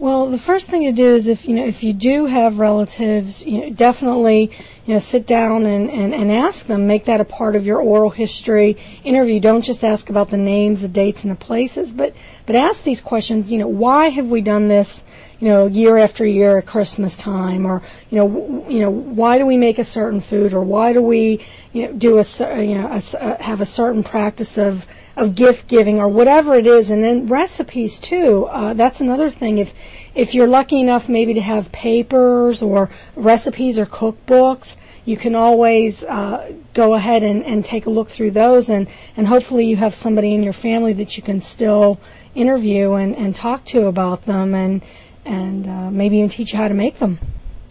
Well, 0.00 0.30
the 0.30 0.38
first 0.38 0.70
thing 0.70 0.84
to 0.86 0.92
do 0.92 1.14
is 1.14 1.28
if 1.28 1.46
you 1.46 1.54
know 1.54 1.66
if 1.66 1.84
you 1.84 1.92
do 1.92 2.24
have 2.24 2.58
relatives, 2.58 3.44
you 3.44 3.60
know, 3.60 3.70
definitely 3.70 4.50
you 4.86 4.94
know, 4.94 4.98
sit 4.98 5.24
down 5.24 5.66
and, 5.66 5.88
and, 5.88 6.12
and 6.12 6.32
ask 6.32 6.66
them. 6.66 6.88
Make 6.88 7.04
that 7.04 7.20
a 7.20 7.24
part 7.24 7.54
of 7.54 7.64
your 7.64 7.80
oral 7.80 8.10
history 8.10 8.76
interview. 9.04 9.38
Don't 9.38 9.62
just 9.62 9.84
ask 9.84 10.10
about 10.10 10.30
the 10.30 10.36
names, 10.36 10.80
the 10.80 10.88
dates, 10.88 11.22
and 11.22 11.30
the 11.30 11.36
places, 11.36 11.92
but, 11.92 12.12
but 12.44 12.56
ask 12.56 12.82
these 12.82 13.00
questions, 13.00 13.52
you 13.52 13.58
know, 13.58 13.68
why 13.68 14.08
have 14.08 14.26
we 14.26 14.40
done 14.40 14.66
this? 14.66 15.04
you 15.38 15.48
know, 15.48 15.66
year 15.66 15.96
after 15.96 16.26
year 16.26 16.58
at 16.58 16.66
Christmas 16.66 17.16
time, 17.16 17.64
or 17.64 17.82
you 18.10 18.18
know, 18.18 18.28
w- 18.28 18.74
you 18.74 18.78
know, 18.80 18.90
why 18.90 19.38
do 19.38 19.46
we 19.46 19.56
make 19.56 19.78
a 19.78 19.84
certain 19.84 20.20
food, 20.20 20.52
or 20.52 20.62
why 20.62 20.92
do 20.92 21.00
we, 21.00 21.46
you 21.72 21.86
know, 21.86 21.92
do 21.94 22.18
a, 22.18 22.62
you 22.62 22.74
know, 22.74 22.88
a, 22.88 23.02
a, 23.16 23.42
have 23.42 23.62
a 23.62 23.64
certain 23.64 24.02
practice 24.02 24.58
of 24.58 24.84
of 25.16 25.34
gift 25.34 25.68
giving, 25.68 25.98
or 25.98 26.08
whatever 26.08 26.54
it 26.54 26.66
is, 26.66 26.90
and 26.90 27.02
then 27.02 27.26
recipes 27.26 27.98
too. 27.98 28.46
Uh, 28.46 28.74
that's 28.74 29.00
another 29.00 29.30
thing. 29.30 29.58
If 29.58 29.74
if 30.14 30.34
you're 30.34 30.48
lucky 30.48 30.80
enough, 30.80 31.08
maybe 31.08 31.34
to 31.34 31.40
have 31.40 31.70
papers 31.72 32.62
or 32.62 32.90
recipes 33.16 33.78
or 33.78 33.86
cookbooks, 33.86 34.76
you 35.04 35.16
can 35.16 35.34
always 35.34 36.04
uh, 36.04 36.52
go 36.74 36.94
ahead 36.94 37.22
and, 37.22 37.44
and 37.44 37.64
take 37.64 37.86
a 37.86 37.90
look 37.90 38.10
through 38.10 38.30
those, 38.32 38.68
and 38.68 38.88
and 39.16 39.28
hopefully 39.28 39.66
you 39.66 39.76
have 39.76 39.94
somebody 39.94 40.34
in 40.34 40.42
your 40.42 40.52
family 40.52 40.92
that 40.94 41.16
you 41.16 41.22
can 41.22 41.40
still 41.40 42.00
interview 42.34 42.92
and, 42.94 43.16
and 43.16 43.34
talk 43.34 43.64
to 43.64 43.86
about 43.86 44.24
them 44.26 44.54
and 44.54 44.82
and 45.24 45.66
uh, 45.66 45.90
maybe 45.90 46.16
even 46.18 46.30
teach 46.30 46.52
you 46.52 46.58
how 46.58 46.68
to 46.68 46.74
make 46.74 46.98
them. 46.98 47.18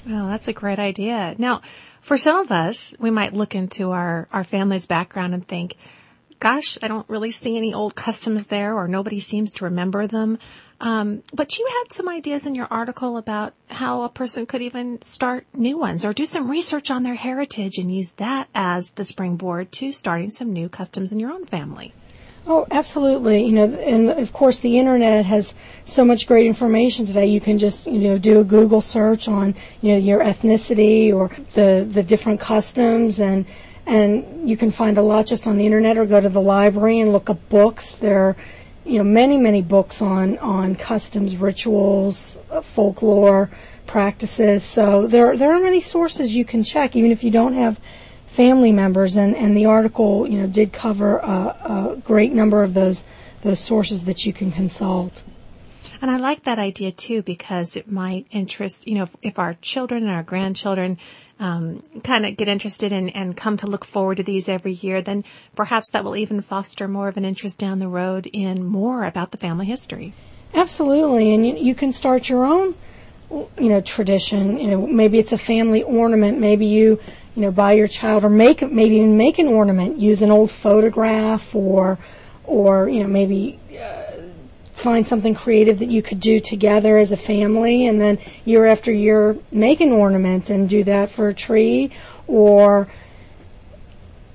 Oh, 0.08 0.28
that's 0.28 0.48
a 0.48 0.54
great 0.54 0.80
idea. 0.80 1.36
Now, 1.38 1.62
for 2.02 2.18
some 2.18 2.38
of 2.38 2.52
us, 2.52 2.96
we 3.00 3.12
might 3.12 3.34
look 3.34 3.56
into 3.56 3.92
our, 3.92 4.28
our 4.32 4.44
family's 4.44 4.86
background 4.86 5.34
and 5.34 5.48
think, 5.48 5.76
gosh, 6.40 6.78
I 6.82 6.88
don't 6.88 7.08
really 7.10 7.32
see 7.32 7.58
any 7.58 7.74
old 7.74 7.96
customs 7.96 8.48
there 8.48 8.76
or 8.76 8.88
nobody 8.88 9.20
seems 9.20 9.52
to 9.54 9.66
remember 9.66 10.08
them. 10.08 10.40
Um, 10.82 11.24
but 11.34 11.60
you 11.60 11.68
had 11.68 11.94
some 11.94 12.08
ideas 12.08 12.48
in 12.48 12.56
your 12.56 12.68
article 12.72 13.18
about 13.18 13.54
how 13.68 14.04
a 14.04 14.10
person 14.10 14.46
could 14.46 14.62
even 14.62 15.02
start 15.02 15.46
new 15.54 15.78
ones 15.78 16.06
or 16.06 16.14
do 16.14 16.26
some 16.26 16.50
research 16.50 16.90
on 16.90 17.04
their 17.04 17.16
heritage 17.16 17.78
and 17.78 17.94
use 17.94 18.14
that 18.14 18.48
as 18.56 18.92
the 18.92 19.04
springboard 19.04 19.74
to 19.74 19.92
starting 19.92 20.32
some 20.32 20.54
new 20.54 20.70
customs 20.70 21.12
in 21.12 21.20
your 21.20 21.32
own 21.32 21.46
family. 21.46 21.94
Oh, 22.48 22.66
absolutely. 22.72 23.44
You 23.44 23.52
know, 23.52 23.66
and 23.66 24.10
of 24.10 24.32
course 24.32 24.60
the 24.60 24.80
internet 24.80 25.26
has 25.26 25.54
so 25.86 26.06
much 26.06 26.26
great 26.26 26.48
information 26.48 27.06
today. 27.06 27.26
You 27.26 27.42
can 27.42 27.58
just, 27.58 27.86
you 27.86 28.00
know, 28.00 28.18
do 28.18 28.40
a 28.40 28.46
Google 28.46 28.82
search 28.82 29.28
on, 29.28 29.56
you 29.82 29.92
know, 29.92 29.98
your 29.98 30.22
ethnicity 30.22 31.14
or 31.14 31.30
the, 31.54 31.86
the 31.92 32.02
different 32.02 32.40
customs 32.40 33.20
and, 33.20 33.46
and 33.90 34.48
you 34.48 34.56
can 34.56 34.70
find 34.70 35.00
a 35.00 35.02
lot 35.02 35.26
just 35.26 35.48
on 35.48 35.58
the 35.58 35.66
internet 35.66 35.98
or 35.98 36.06
go 36.06 36.22
to 36.22 36.30
the 36.30 36.40
library 36.40 37.00
and 37.00 37.12
look 37.12 37.28
up 37.28 37.50
books. 37.50 37.96
There 37.96 38.20
are, 38.20 38.38
you 38.86 39.00
know, 39.00 39.04
many, 39.04 39.36
many 39.36 39.64
books 39.64 40.00
on, 40.00 40.38
on 40.38 40.76
customs, 40.76 41.36
rituals, 41.36 42.38
uh, 42.52 42.62
folklore, 42.62 43.50
practices. 43.88 44.64
So 44.64 45.08
there, 45.08 45.36
there 45.36 45.52
are 45.52 45.60
many 45.60 45.80
sources 45.80 46.36
you 46.36 46.46
can 46.46 46.64
check, 46.64 46.96
even 46.96 47.12
if 47.12 47.24
you 47.24 47.32
don't 47.32 47.56
have 47.56 47.80
family 48.28 48.72
members, 48.72 49.16
and, 49.16 49.36
and 49.36 49.58
the 49.58 49.66
article, 49.66 50.30
you 50.30 50.40
know, 50.40 50.48
did 50.48 50.72
cover 50.72 51.18
a, 51.18 51.96
a 51.98 52.02
great 52.06 52.32
number 52.32 52.62
of 52.62 52.76
those 52.76 53.04
those 53.42 53.60
sources 53.60 54.04
that 54.04 54.26
you 54.26 54.34
can 54.34 54.52
consult. 54.52 55.24
And 56.02 56.12
I 56.12 56.18
like 56.18 56.44
that 56.44 56.60
idea 56.60 56.92
too 56.92 57.22
because 57.22 57.76
it 57.76 57.92
might 57.92 58.28
interest, 58.32 58.88
you 58.88 58.96
know, 58.96 59.04
if, 59.04 59.16
if 59.22 59.40
our 59.40 59.56
children 59.56 60.04
and 60.04 60.12
our 60.12 60.24
grandchildren 60.24 60.98
um, 61.40 61.84
kind 62.04 62.26
of 62.26 62.38
get 62.38 62.48
interested 62.48 62.92
in 62.92 63.10
and 63.10 63.36
come 63.36 63.58
to 63.58 63.68
look 63.68 63.86
forward 63.86 64.18
to 64.18 64.24
these 64.24 64.50
every 64.50 64.74
year, 64.74 65.02
then 65.02 65.24
perhaps 65.56 65.90
that 65.92 66.04
will 66.04 66.16
even 66.16 66.42
foster 66.42 66.88
more 66.88 67.08
of 67.08 67.18
an 67.18 67.26
interest 67.26 67.58
down 67.58 67.80
the 67.80 67.88
road 67.88 68.28
in 68.28 68.64
more 68.66 69.04
about 69.04 69.32
the 69.32 69.38
family 69.38 69.66
history. 69.66 70.14
Absolutely, 70.54 71.34
and 71.34 71.48
you, 71.48 71.56
you 71.56 71.76
can 71.76 71.94
start 71.94 72.28
your 72.28 72.46
own, 72.46 72.76
you 73.30 73.70
know, 73.70 73.82
tradition. 73.82 74.60
You 74.60 74.68
know, 74.72 74.88
maybe 74.88 75.20
it's 75.20 75.32
a 75.32 75.38
family 75.38 75.84
ornament. 75.84 76.40
Maybe 76.40 76.66
you 76.66 77.00
you 77.36 77.46
know, 77.46 77.52
buy 77.52 77.72
your 77.72 77.88
child 77.88 78.26
or 78.26 78.30
make 78.30 78.62
maybe 78.62 78.98
even 78.98 79.16
make 79.16 79.40
an 79.40 79.48
ornament, 79.48 79.98
use 79.98 80.22
an 80.22 80.30
old 80.30 80.52
photograph 80.52 81.56
or 81.56 81.98
or 82.44 82.90
you 82.90 83.02
know 83.02 83.08
maybe 83.08 83.60
uh, 83.80 84.09
find 84.80 85.08
something 85.08 85.36
creative 85.36 85.80
that 85.80 85.90
you 85.90 86.02
could 86.02 86.20
do 86.20 86.40
together 86.40 86.98
as 86.98 87.12
a 87.12 87.18
family 87.18 87.86
and 87.88 88.00
then 88.00 88.18
year 88.46 88.66
after 88.66 88.92
year 88.92 89.38
make 89.52 89.82
an 89.82 89.92
ornament 89.92 90.50
and 90.50 90.70
do 90.70 90.84
that 90.84 91.12
for 91.12 91.30
a 91.30 91.34
tree 91.34 91.92
or 92.28 92.88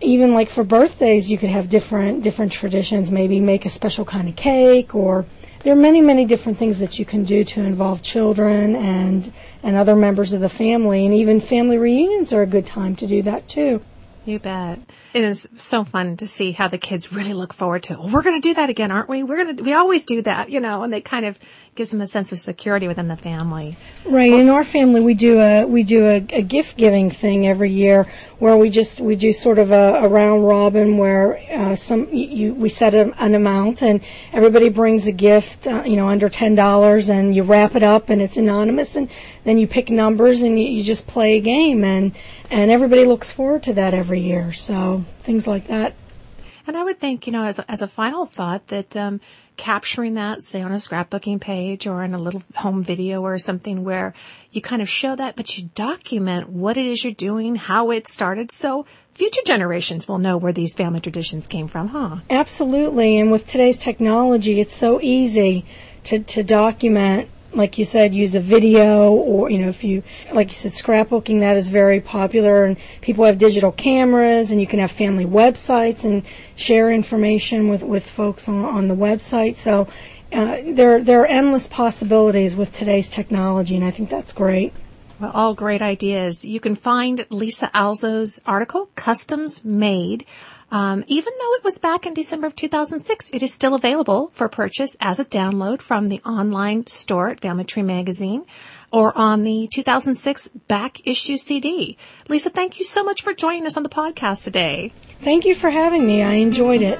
even 0.00 0.34
like 0.34 0.50
for 0.50 0.62
birthdays 0.62 1.30
you 1.30 1.38
could 1.38 1.48
have 1.48 1.68
different 1.70 2.22
different 2.22 2.52
traditions 2.52 3.10
maybe 3.10 3.40
make 3.40 3.64
a 3.64 3.70
special 3.70 4.04
kind 4.04 4.28
of 4.28 4.36
cake 4.36 4.94
or 4.94 5.24
there 5.64 5.72
are 5.72 5.76
many, 5.76 6.02
many 6.02 6.26
different 6.26 6.58
things 6.58 6.78
that 6.78 6.98
you 6.98 7.06
can 7.06 7.24
do 7.24 7.42
to 7.42 7.62
involve 7.62 8.02
children 8.02 8.76
and 8.76 9.32
and 9.62 9.76
other 9.76 9.96
members 9.96 10.34
of 10.34 10.42
the 10.42 10.48
family, 10.50 11.06
and 11.06 11.14
even 11.14 11.40
family 11.40 11.78
reunions 11.78 12.34
are 12.34 12.42
a 12.42 12.46
good 12.46 12.66
time 12.66 12.94
to 12.96 13.06
do 13.06 13.22
that 13.22 13.48
too. 13.48 13.82
You 14.26 14.38
bet. 14.38 14.78
It 15.14 15.22
is 15.22 15.48
so 15.54 15.84
fun 15.84 16.16
to 16.16 16.26
see 16.26 16.50
how 16.50 16.66
the 16.66 16.76
kids 16.76 17.12
really 17.12 17.34
look 17.34 17.52
forward 17.52 17.84
to. 17.84 17.94
Well, 17.96 18.08
we're 18.08 18.22
going 18.22 18.42
to 18.42 18.48
do 18.48 18.52
that 18.54 18.68
again, 18.68 18.90
aren't 18.90 19.08
we? 19.08 19.22
We're 19.22 19.44
going 19.44 19.56
to. 19.56 19.62
We 19.62 19.72
always 19.72 20.02
do 20.02 20.20
that, 20.22 20.50
you 20.50 20.58
know, 20.58 20.82
and 20.82 20.92
they 20.92 21.00
kind 21.00 21.24
of 21.24 21.38
gives 21.76 21.90
them 21.90 22.00
a 22.00 22.06
sense 22.06 22.30
of 22.32 22.38
security 22.40 22.86
within 22.88 23.08
the 23.08 23.16
family. 23.16 23.76
Right. 24.04 24.30
Well, 24.30 24.40
in 24.40 24.48
our 24.48 24.64
family, 24.64 25.00
we 25.00 25.14
do 25.14 25.40
a 25.40 25.64
we 25.66 25.82
do 25.82 26.06
a, 26.06 26.16
a, 26.16 26.42
gift 26.42 26.76
giving 26.76 27.10
thing 27.10 27.46
every 27.46 27.72
year 27.72 28.06
where 28.38 28.56
we 28.56 28.70
just 28.70 29.00
we 29.00 29.16
do 29.16 29.32
sort 29.32 29.58
of 29.58 29.70
a, 29.70 30.00
a 30.02 30.08
round 30.08 30.46
robin 30.46 30.98
where 30.98 31.38
uh, 31.52 31.76
some 31.76 32.12
you 32.12 32.54
we 32.54 32.68
set 32.68 32.94
a, 32.94 33.12
an 33.22 33.34
amount 33.34 33.82
and 33.82 34.00
everybody 34.32 34.68
brings 34.68 35.06
a 35.06 35.12
gift, 35.12 35.66
uh, 35.66 35.82
you 35.84 35.96
know, 35.96 36.08
under 36.08 36.28
ten 36.28 36.54
dollars, 36.54 37.08
and 37.08 37.34
you 37.34 37.42
wrap 37.42 37.74
it 37.74 37.82
up 37.82 38.08
and 38.08 38.20
it's 38.20 38.36
anonymous, 38.36 38.96
and 38.96 39.08
then 39.44 39.58
you 39.58 39.66
pick 39.66 39.90
numbers 39.90 40.42
and 40.42 40.58
you, 40.58 40.66
you 40.66 40.84
just 40.84 41.06
play 41.06 41.36
a 41.36 41.40
game, 41.40 41.84
and 41.84 42.12
and 42.50 42.70
everybody 42.70 43.04
looks 43.04 43.32
forward 43.32 43.62
to 43.64 43.72
that 43.74 43.94
every 43.94 44.20
year. 44.20 44.52
So 44.52 45.03
things 45.22 45.46
like 45.46 45.68
that. 45.68 45.94
And 46.66 46.76
I 46.76 46.82
would 46.82 46.98
think, 46.98 47.26
you 47.26 47.32
know, 47.32 47.44
as 47.44 47.58
a, 47.58 47.70
as 47.70 47.82
a 47.82 47.86
final 47.86 48.24
thought, 48.24 48.68
that 48.68 48.96
um, 48.96 49.20
capturing 49.56 50.14
that, 50.14 50.40
say 50.42 50.62
on 50.62 50.72
a 50.72 50.76
scrapbooking 50.76 51.40
page 51.40 51.86
or 51.86 52.02
in 52.02 52.14
a 52.14 52.18
little 52.18 52.42
home 52.54 52.82
video 52.82 53.22
or 53.22 53.36
something 53.36 53.84
where 53.84 54.14
you 54.50 54.62
kind 54.62 54.80
of 54.80 54.88
show 54.88 55.14
that, 55.14 55.36
but 55.36 55.58
you 55.58 55.68
document 55.74 56.48
what 56.48 56.76
it 56.76 56.86
is 56.86 57.04
you're 57.04 57.12
doing, 57.12 57.54
how 57.54 57.90
it 57.90 58.08
started, 58.08 58.50
so 58.50 58.86
future 59.14 59.42
generations 59.44 60.08
will 60.08 60.18
know 60.18 60.36
where 60.36 60.52
these 60.52 60.74
family 60.74 61.00
traditions 61.00 61.46
came 61.46 61.68
from, 61.68 61.88
huh? 61.88 62.16
Absolutely. 62.30 63.18
And 63.18 63.30
with 63.30 63.46
today's 63.46 63.76
technology, 63.76 64.60
it's 64.60 64.74
so 64.74 65.00
easy 65.02 65.66
to, 66.04 66.18
to 66.18 66.42
document 66.42 67.28
like 67.54 67.78
you 67.78 67.84
said, 67.84 68.14
use 68.14 68.34
a 68.34 68.40
video 68.40 69.12
or, 69.12 69.50
you 69.50 69.58
know, 69.58 69.68
if 69.68 69.84
you, 69.84 70.02
like 70.32 70.48
you 70.48 70.54
said, 70.54 70.72
scrapbooking, 70.72 71.40
that 71.40 71.56
is 71.56 71.68
very 71.68 72.00
popular 72.00 72.64
and 72.64 72.76
people 73.00 73.24
have 73.24 73.38
digital 73.38 73.72
cameras 73.72 74.50
and 74.50 74.60
you 74.60 74.66
can 74.66 74.78
have 74.78 74.90
family 74.90 75.24
websites 75.24 76.04
and 76.04 76.22
share 76.56 76.90
information 76.90 77.68
with, 77.68 77.82
with 77.82 78.08
folks 78.08 78.48
on, 78.48 78.64
on 78.64 78.88
the 78.88 78.94
website. 78.94 79.56
So, 79.56 79.88
uh, 80.32 80.58
there, 80.66 81.02
there 81.02 81.20
are 81.22 81.26
endless 81.26 81.66
possibilities 81.68 82.56
with 82.56 82.72
today's 82.72 83.10
technology 83.10 83.76
and 83.76 83.84
I 83.84 83.90
think 83.90 84.10
that's 84.10 84.32
great. 84.32 84.72
Well, 85.20 85.30
all 85.32 85.54
great 85.54 85.80
ideas. 85.80 86.44
You 86.44 86.58
can 86.58 86.74
find 86.74 87.24
Lisa 87.30 87.70
Alzo's 87.72 88.40
article, 88.44 88.90
Customs 88.96 89.64
Made, 89.64 90.26
um, 90.74 91.04
even 91.06 91.32
though 91.38 91.54
it 91.54 91.62
was 91.62 91.78
back 91.78 92.04
in 92.04 92.14
December 92.14 92.48
of 92.48 92.56
2006, 92.56 93.30
it 93.32 93.44
is 93.44 93.54
still 93.54 93.76
available 93.76 94.32
for 94.34 94.48
purchase 94.48 94.96
as 94.98 95.20
a 95.20 95.24
download 95.24 95.80
from 95.80 96.08
the 96.08 96.20
online 96.22 96.88
store 96.88 97.28
at 97.28 97.38
Family 97.38 97.62
Tree 97.62 97.84
Magazine 97.84 98.44
or 98.90 99.16
on 99.16 99.42
the 99.42 99.68
2006 99.72 100.48
back 100.66 101.00
issue 101.06 101.36
CD. 101.36 101.96
Lisa, 102.28 102.50
thank 102.50 102.80
you 102.80 102.84
so 102.84 103.04
much 103.04 103.22
for 103.22 103.32
joining 103.32 103.66
us 103.66 103.76
on 103.76 103.84
the 103.84 103.88
podcast 103.88 104.42
today. 104.42 104.90
Thank 105.20 105.44
you 105.44 105.54
for 105.54 105.70
having 105.70 106.04
me. 106.04 106.24
I 106.24 106.32
enjoyed 106.32 106.82
it. 106.82 106.98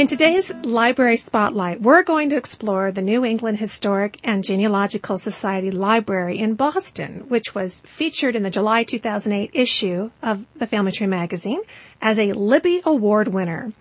In 0.00 0.06
today's 0.06 0.50
Library 0.64 1.18
Spotlight, 1.18 1.82
we're 1.82 2.02
going 2.02 2.30
to 2.30 2.36
explore 2.36 2.90
the 2.90 3.02
New 3.02 3.22
England 3.22 3.58
Historic 3.58 4.16
and 4.24 4.42
Genealogical 4.42 5.18
Society 5.18 5.70
Library 5.70 6.38
in 6.38 6.54
Boston, 6.54 7.26
which 7.28 7.54
was 7.54 7.80
featured 7.80 8.34
in 8.34 8.42
the 8.42 8.48
July 8.48 8.82
2008 8.82 9.50
issue 9.52 10.10
of 10.22 10.46
the 10.56 10.66
Family 10.66 10.90
Tree 10.90 11.06
magazine 11.06 11.60
as 12.00 12.18
a 12.18 12.32
Libby 12.32 12.80
Award 12.86 13.28
winner. 13.28 13.74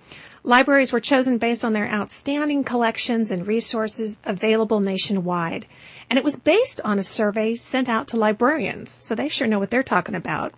Libraries 0.43 0.91
were 0.91 0.99
chosen 0.99 1.37
based 1.37 1.63
on 1.63 1.71
their 1.71 1.87
outstanding 1.87 2.65
collections 2.65 3.31
and 3.31 3.47
resources 3.47 4.17
available 4.25 4.81
nationwide. 4.81 5.67
And 6.09 6.19
it 6.19 6.25
was 6.25 6.35
based 6.35 6.81
on 6.83 6.99
a 6.99 7.03
survey 7.03 7.55
sent 7.55 7.87
out 7.87 8.09
to 8.09 8.17
librarians, 8.17 8.97
so 8.99 9.15
they 9.15 9.29
sure 9.29 9.47
know 9.47 9.59
what 9.59 9.71
they're 9.71 9.83
talking 9.83 10.15
about. 10.15 10.53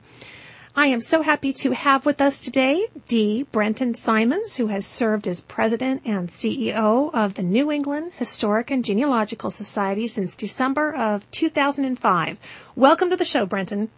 I 0.73 0.87
am 0.87 1.01
so 1.01 1.21
happy 1.21 1.51
to 1.53 1.71
have 1.71 2.05
with 2.05 2.21
us 2.21 2.41
today 2.41 2.87
D. 3.09 3.43
Brenton 3.51 3.93
Simons, 3.93 4.55
who 4.55 4.67
has 4.67 4.85
served 4.85 5.27
as 5.27 5.41
president 5.41 6.01
and 6.05 6.29
CEO 6.29 7.13
of 7.13 7.33
the 7.33 7.43
New 7.43 7.69
England 7.69 8.13
Historic 8.15 8.71
and 8.71 8.83
Genealogical 8.85 9.51
Society 9.51 10.07
since 10.07 10.37
December 10.37 10.95
of 10.95 11.29
2005. 11.31 12.37
Welcome 12.77 13.09
to 13.09 13.17
the 13.17 13.25
show, 13.25 13.45
Brenton. 13.45 13.89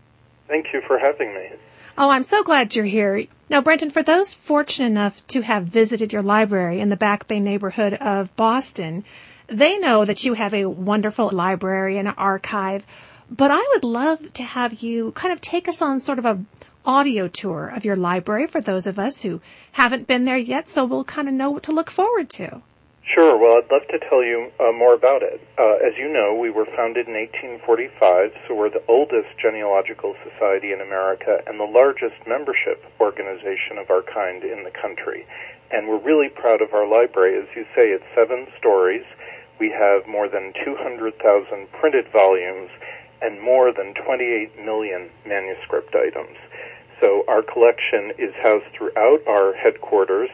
Thank 0.48 0.74
you 0.74 0.82
for 0.88 0.98
having 0.98 1.36
me. 1.36 1.52
Oh, 1.96 2.10
I'm 2.10 2.24
so 2.24 2.42
glad 2.42 2.76
you're 2.76 2.86
here. 2.86 3.28
Now, 3.52 3.62
Brenton, 3.62 3.92
for 3.92 4.02
those 4.02 4.34
fortunate 4.34 4.88
enough 4.88 5.26
to 5.28 5.42
have 5.42 5.66
visited 5.66 6.12
your 6.12 6.24
library 6.24 6.80
in 6.80 6.90
the 6.90 6.98
Back 6.98 7.28
Bay 7.28 7.40
neighborhood 7.40 7.94
of 7.94 8.36
Boston, 8.36 9.06
they 9.46 9.78
know 9.78 10.06
that 10.06 10.24
you 10.24 10.34
have 10.34 10.56
a 10.56 10.66
wonderful 10.66 11.30
library 11.30 12.00
and 12.00 12.12
archive, 12.18 12.84
but 13.30 13.52
I 13.52 13.64
would 13.74 13.84
love 13.84 14.34
to 14.34 14.44
have 14.44 14.82
you 14.82 15.12
kind 15.12 15.32
of 15.32 15.40
take 15.40 15.68
us 15.68 15.80
on 15.80 16.02
sort 16.02 16.18
of 16.18 16.26
a 16.26 16.44
audio 16.86 17.28
tour 17.28 17.68
of 17.68 17.86
your 17.86 17.96
library 17.96 18.48
for 18.48 18.62
those 18.62 18.88
of 18.88 19.00
us 19.00 19.22
who 19.22 19.42
haven't 19.74 20.08
been 20.08 20.26
there 20.26 20.38
yet, 20.38 20.68
so 20.70 20.86
we'll 20.86 21.04
kind 21.04 21.28
of 21.28 21.34
know 21.34 21.50
what 21.50 21.64
to 21.64 21.72
look 21.72 21.90
forward 21.90 22.30
to. 22.30 22.62
Sure. 23.06 23.38
Well, 23.38 23.60
I'd 23.60 23.70
love 23.70 23.88
to 23.92 24.00
tell 24.10 24.24
you 24.24 24.50
uh, 24.60 24.72
more 24.72 24.94
about 24.94 25.24
it. 25.24 25.42
Uh, 25.60 25.76
as 25.86 25.94
you 25.98 26.08
know, 26.08 26.34
we 26.34 26.50
were 26.50 26.66
founded 26.66 27.08
in 27.08 27.14
1845, 27.14 28.32
so 28.48 28.56
we're 28.56 28.72
the 28.72 28.84
oldest 28.88 29.28
genealogical 29.42 30.16
society 30.24 30.72
in 30.72 30.80
America 30.80 31.44
and 31.46 31.60
the 31.60 31.68
largest 31.68 32.16
membership 32.26 32.82
organization 33.02 33.78
of 33.78 33.92
our 33.92 34.04
kind 34.04 34.44
in 34.44 34.64
the 34.64 34.72
country. 34.72 35.28
And 35.70 35.90
we're 35.90 36.00
really 36.00 36.30
proud 36.30 36.62
of 36.62 36.74
our 36.74 36.88
library. 36.88 37.36
As 37.36 37.48
you 37.56 37.66
say, 37.76 37.92
it's 37.92 38.08
seven 38.16 38.48
stories. 38.58 39.04
We 39.60 39.70
have 39.70 40.08
more 40.08 40.30
than 40.30 40.54
200,000 40.64 41.20
printed 41.74 42.08
volumes 42.08 42.72
and 43.22 43.42
more 43.42 43.74
than 43.74 43.94
28 43.94 44.64
million 44.64 45.10
manuscript 45.26 45.94
items. 45.94 46.38
So 47.04 47.26
our 47.28 47.42
collection 47.42 48.14
is 48.18 48.34
housed 48.42 48.72
throughout 48.78 49.28
our 49.28 49.54
headquarters 49.54 50.30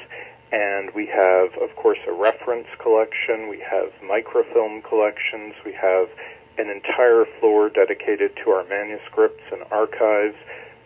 and 0.52 0.94
we 0.94 1.08
have, 1.08 1.50
of 1.60 1.76
course, 1.76 1.98
a 2.08 2.14
reference 2.14 2.68
collection. 2.78 3.50
We 3.50 3.58
have 3.60 3.90
microfilm 4.08 4.84
collections. 4.84 5.56
We 5.66 5.74
have 5.74 6.10
an 6.60 6.70
entire 6.70 7.26
floor 7.40 7.70
dedicated 7.70 8.38
to 8.44 8.52
our 8.52 8.64
manuscripts 8.66 9.42
and 9.52 9.64
archives. 9.72 10.36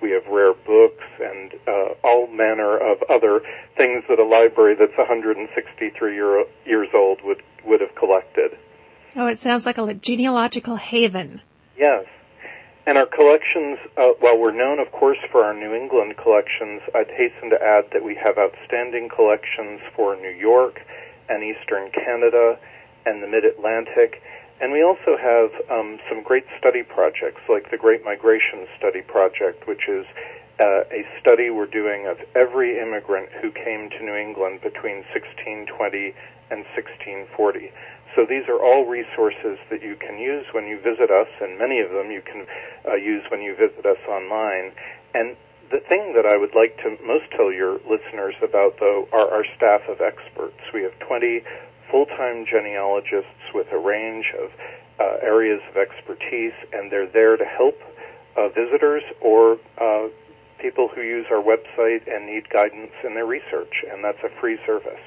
We 0.02 0.12
have 0.12 0.26
rare 0.28 0.54
books 0.54 1.04
and 1.20 1.52
uh, 1.68 1.96
all 2.02 2.28
manner 2.28 2.78
of 2.78 3.04
other 3.10 3.42
things 3.76 4.06
that 4.08 4.20
a 4.20 4.26
library 4.26 4.76
that's 4.80 4.98
163 4.98 6.16
year, 6.16 6.46
years 6.66 6.90
old 6.94 7.20
would 7.26 7.44
would 7.66 7.82
have 7.82 7.94
collected. 7.96 8.58
Oh, 9.18 9.28
it 9.28 9.38
sounds 9.38 9.66
like 9.66 9.78
a 9.78 9.94
genealogical 9.94 10.78
haven. 10.78 11.42
Yes, 11.78 12.06
and 12.86 12.98
our 12.98 13.06
collections, 13.06 13.80
uh, 13.98 14.12
while 14.20 14.38
we're 14.38 14.52
known, 14.52 14.80
of 14.80 14.92
course, 14.92 15.18
for 15.32 15.44
our 15.46 15.54
New 15.54 15.74
England 15.74 16.18
collections, 16.18 16.82
I'd 16.94 17.10
hasten 17.10 17.50
to 17.52 17.62
add 17.62 17.86
that 17.94 18.04
we 18.04 18.16
have 18.16 18.38
outstanding 18.38 19.08
collections 19.08 19.80
for 19.96 20.16
New 20.18 20.32
York 20.32 20.82
and 21.30 21.44
Eastern 21.44 21.92
Canada 21.92 22.60
and 23.06 23.24
the 23.24 23.28
Mid-Atlantic. 23.28 24.22
And 24.60 24.74
we 24.74 24.84
also 24.84 25.18
have 25.18 25.52
um, 25.72 26.00
some 26.10 26.24
great 26.24 26.46
study 26.60 26.84
projects, 26.84 27.42
like 27.48 27.72
the 27.72 27.78
Great 27.78 28.04
Migration 28.04 28.68
Study 28.78 29.02
Project, 29.02 29.66
which 29.66 29.88
is 29.88 30.06
uh, 30.64 30.88
a 30.96 31.04
study 31.20 31.50
we're 31.50 31.68
doing 31.68 32.08
of 32.08 32.18
every 32.36 32.80
immigrant 32.80 33.28
who 33.42 33.52
came 33.52 33.90
to 33.90 34.00
New 34.00 34.16
England 34.16 34.62
between 34.62 35.04
1620 35.12 36.16
and 36.52 36.64
1640. 36.72 37.72
So 38.16 38.24
these 38.24 38.48
are 38.48 38.64
all 38.64 38.86
resources 38.86 39.60
that 39.70 39.84
you 39.84 39.98
can 40.00 40.18
use 40.18 40.46
when 40.54 40.68
you 40.68 40.80
visit 40.80 41.12
us, 41.12 41.28
and 41.42 41.60
many 41.60 41.80
of 41.82 41.92
them 41.92 42.12
you 42.12 42.22
can 42.22 42.48
uh, 42.88 42.96
use 42.96 43.24
when 43.30 43.42
you 43.42 43.56
visit 43.56 43.86
us 43.86 44.00
online. 44.08 44.72
And 45.14 45.36
the 45.70 45.82
thing 45.84 46.14
that 46.16 46.26
I 46.26 46.38
would 46.38 46.56
like 46.56 46.78
to 46.86 46.96
most 47.04 47.28
tell 47.36 47.52
your 47.52 47.82
listeners 47.84 48.36
about, 48.42 48.80
though, 48.80 49.10
are 49.12 49.28
our 49.28 49.44
staff 49.58 49.82
of 49.90 50.00
experts. 50.00 50.62
We 50.74 50.84
have 50.84 50.98
20 51.00 51.44
full-time 51.92 52.46
genealogists 52.46 53.52
with 53.54 53.68
a 53.74 53.78
range 53.78 54.32
of 54.40 54.52
uh, 55.00 55.18
areas 55.26 55.60
of 55.70 55.76
expertise, 55.76 56.54
and 56.72 56.92
they're 56.92 57.10
there 57.10 57.36
to 57.36 57.46
help 57.46 57.82
uh, 58.38 58.48
visitors 58.50 59.04
or 59.20 59.58
uh, 59.82 60.08
people 60.64 60.88
who 60.88 61.02
use 61.02 61.26
our 61.30 61.44
website 61.44 62.08
and 62.08 62.26
need 62.26 62.50
guidance 62.50 62.94
in 63.04 63.14
their 63.14 63.26
research, 63.26 63.84
and 63.92 64.04
that's 64.04 64.24
a 64.24 64.40
free 64.40 64.58
service. 64.66 65.00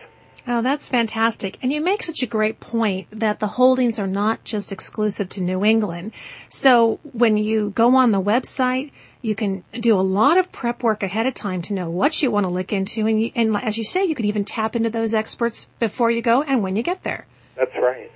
Oh, 0.47 0.62
that's 0.62 0.88
fantastic. 0.88 1.59
And 1.61 1.73
you 1.73 1.81
make 1.81 2.05
such 2.05 2.23
a 2.23 2.27
great 2.27 2.61
point 2.61 3.09
that 3.11 3.40
the 3.40 3.49
holdings 3.49 3.99
are 3.99 4.07
not 4.07 4.45
just 4.45 4.71
exclusive 4.71 5.29
to 5.31 5.40
New 5.40 5.64
England. 5.64 6.12
So 6.49 7.01
when 7.12 7.37
you 7.37 7.71
go 7.71 7.97
on 7.97 8.12
the 8.12 8.23
website, 8.23 8.92
you 9.23 9.35
can 9.35 9.64
do 9.81 9.99
a 9.99 10.03
lot 10.03 10.38
of 10.38 10.53
prep 10.53 10.85
work 10.85 11.03
ahead 11.03 11.27
of 11.27 11.35
time 11.35 11.62
to 11.62 11.73
know 11.73 11.90
what 11.90 12.23
you 12.23 12.31
want 12.31 12.45
to 12.45 12.51
look 12.51 12.73
into. 12.73 13.09
And, 13.09 13.21
you, 13.21 13.33
and 13.35 13.57
as 13.57 13.77
you 13.77 13.83
say, 13.83 14.05
you 14.05 14.14
could 14.14 14.27
even 14.27 14.45
tap 14.45 14.77
into 14.77 14.90
those 14.90 15.14
experts 15.14 15.69
before 15.81 16.12
you 16.12 16.23
go 16.23 16.42
and 16.42 16.62
when 16.62 16.77
you 16.77 16.85
get 16.85 17.03
there. 17.03 17.27
That's 17.57 17.75
right. 17.75 18.12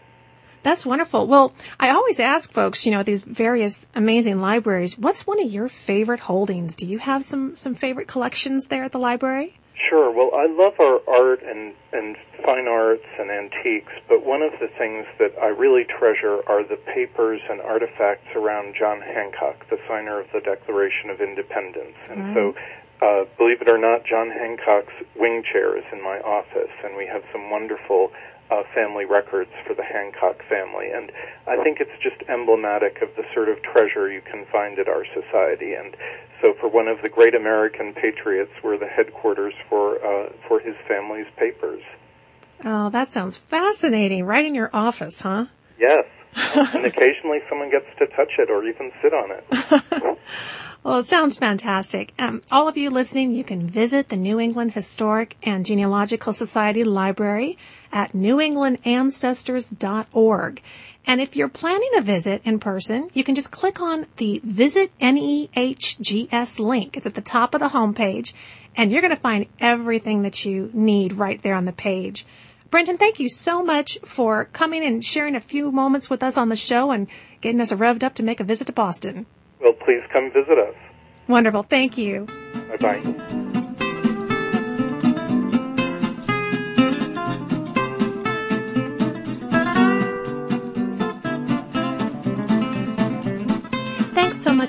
That's 0.62 0.84
wonderful. 0.84 1.26
Well, 1.26 1.52
I 1.78 1.90
always 1.90 2.20
ask 2.20 2.52
folks, 2.52 2.84
you 2.84 2.92
know, 2.92 3.02
these 3.02 3.22
various 3.22 3.86
amazing 3.94 4.40
libraries, 4.40 4.98
what's 4.98 5.26
one 5.26 5.40
of 5.40 5.50
your 5.50 5.68
favorite 5.68 6.20
holdings? 6.20 6.76
Do 6.76 6.86
you 6.86 6.98
have 6.98 7.24
some, 7.24 7.56
some 7.56 7.74
favorite 7.74 8.08
collections 8.08 8.66
there 8.66 8.84
at 8.84 8.92
the 8.92 8.98
library? 8.98 9.56
Sure. 9.88 10.10
Well, 10.10 10.30
I 10.34 10.46
love 10.46 10.74
our 10.78 11.00
art 11.08 11.42
and, 11.42 11.72
and 11.92 12.16
fine 12.44 12.68
arts 12.68 13.06
and 13.18 13.30
antiques, 13.30 13.92
but 14.08 14.26
one 14.26 14.42
of 14.42 14.52
the 14.60 14.68
things 14.78 15.06
that 15.18 15.32
I 15.40 15.46
really 15.46 15.84
treasure 15.84 16.40
are 16.46 16.62
the 16.62 16.76
papers 16.76 17.40
and 17.48 17.60
artifacts 17.62 18.28
around 18.36 18.74
John 18.78 19.00
Hancock, 19.00 19.68
the 19.70 19.78
signer 19.88 20.20
of 20.20 20.26
the 20.34 20.40
Declaration 20.40 21.08
of 21.08 21.20
Independence. 21.20 21.96
And 22.10 22.20
mm-hmm. 22.20 22.34
so, 22.34 22.54
uh, 23.00 23.24
believe 23.38 23.62
it 23.62 23.68
or 23.68 23.78
not, 23.78 24.04
John 24.04 24.28
Hancock's 24.30 24.92
wing 25.16 25.42
chair 25.50 25.78
is 25.78 25.84
in 25.92 26.02
my 26.02 26.20
office, 26.20 26.72
and 26.84 26.94
we 26.96 27.06
have 27.06 27.22
some 27.32 27.50
wonderful 27.50 28.12
uh, 28.50 28.62
family 28.74 29.04
records 29.04 29.50
for 29.66 29.74
the 29.74 29.84
Hancock 29.84 30.42
family. 30.48 30.88
And 30.94 31.12
I 31.46 31.62
think 31.62 31.78
it's 31.80 31.90
just 32.02 32.28
emblematic 32.28 33.00
of 33.02 33.08
the 33.16 33.24
sort 33.34 33.48
of 33.48 33.62
treasure 33.62 34.10
you 34.10 34.20
can 34.20 34.44
find 34.50 34.78
at 34.78 34.88
our 34.88 35.04
society. 35.14 35.74
And 35.74 35.96
so 36.40 36.54
for 36.60 36.68
one 36.68 36.88
of 36.88 37.02
the 37.02 37.08
great 37.08 37.34
American 37.34 37.94
patriots, 37.94 38.52
we're 38.62 38.78
the 38.78 38.86
headquarters 38.86 39.54
for, 39.68 39.96
uh, 40.04 40.30
for 40.48 40.60
his 40.60 40.74
family's 40.88 41.28
papers. 41.36 41.82
Oh, 42.64 42.90
that 42.90 43.10
sounds 43.10 43.36
fascinating. 43.36 44.24
Right 44.24 44.44
in 44.44 44.54
your 44.54 44.70
office, 44.72 45.20
huh? 45.20 45.46
Yes. 45.78 46.04
and 46.34 46.84
occasionally 46.84 47.38
someone 47.48 47.70
gets 47.70 47.86
to 47.98 48.06
touch 48.08 48.32
it 48.38 48.50
or 48.50 48.64
even 48.64 48.92
sit 49.02 49.12
on 49.12 49.30
it. 49.30 50.18
Well, 50.82 51.00
it 51.00 51.06
sounds 51.06 51.36
fantastic. 51.36 52.14
Um, 52.18 52.40
all 52.50 52.66
of 52.66 52.78
you 52.78 52.88
listening, 52.88 53.34
you 53.34 53.44
can 53.44 53.68
visit 53.68 54.08
the 54.08 54.16
New 54.16 54.40
England 54.40 54.72
Historic 54.72 55.36
and 55.42 55.66
Genealogical 55.66 56.32
Society 56.32 56.84
Library 56.84 57.58
at 57.92 58.12
newenglandancestors.org. 58.12 60.62
And 61.06 61.20
if 61.20 61.34
you're 61.34 61.48
planning 61.48 61.90
a 61.96 62.02
visit 62.02 62.42
in 62.44 62.60
person, 62.60 63.10
you 63.14 63.24
can 63.24 63.34
just 63.34 63.50
click 63.50 63.80
on 63.80 64.06
the 64.18 64.40
Visit 64.44 64.92
NEHGS 65.00 66.58
link. 66.58 66.96
It's 66.96 67.06
at 67.06 67.14
the 67.14 67.20
top 67.20 67.54
of 67.54 67.60
the 67.60 67.70
homepage, 67.70 68.32
and 68.76 68.92
you're 68.92 69.00
going 69.00 69.14
to 69.14 69.20
find 69.20 69.46
everything 69.58 70.22
that 70.22 70.44
you 70.44 70.70
need 70.72 71.14
right 71.14 71.42
there 71.42 71.54
on 71.54 71.64
the 71.64 71.72
page. 71.72 72.26
Brenton, 72.70 72.98
thank 72.98 73.18
you 73.18 73.28
so 73.28 73.64
much 73.64 73.98
for 74.04 74.44
coming 74.44 74.84
and 74.84 75.04
sharing 75.04 75.34
a 75.34 75.40
few 75.40 75.72
moments 75.72 76.08
with 76.08 76.22
us 76.22 76.36
on 76.36 76.48
the 76.48 76.56
show 76.56 76.92
and 76.92 77.08
getting 77.40 77.60
us 77.60 77.72
revved 77.72 78.04
up 78.04 78.14
to 78.14 78.22
make 78.22 78.38
a 78.38 78.44
visit 78.44 78.68
to 78.68 78.72
Boston. 78.72 79.26
Well, 79.60 79.72
please 79.72 80.02
come 80.12 80.30
visit 80.30 80.58
us. 80.58 80.74
Wonderful. 81.26 81.64
Thank 81.64 81.98
you. 81.98 82.26
Bye 82.68 82.76
bye. 82.76 83.36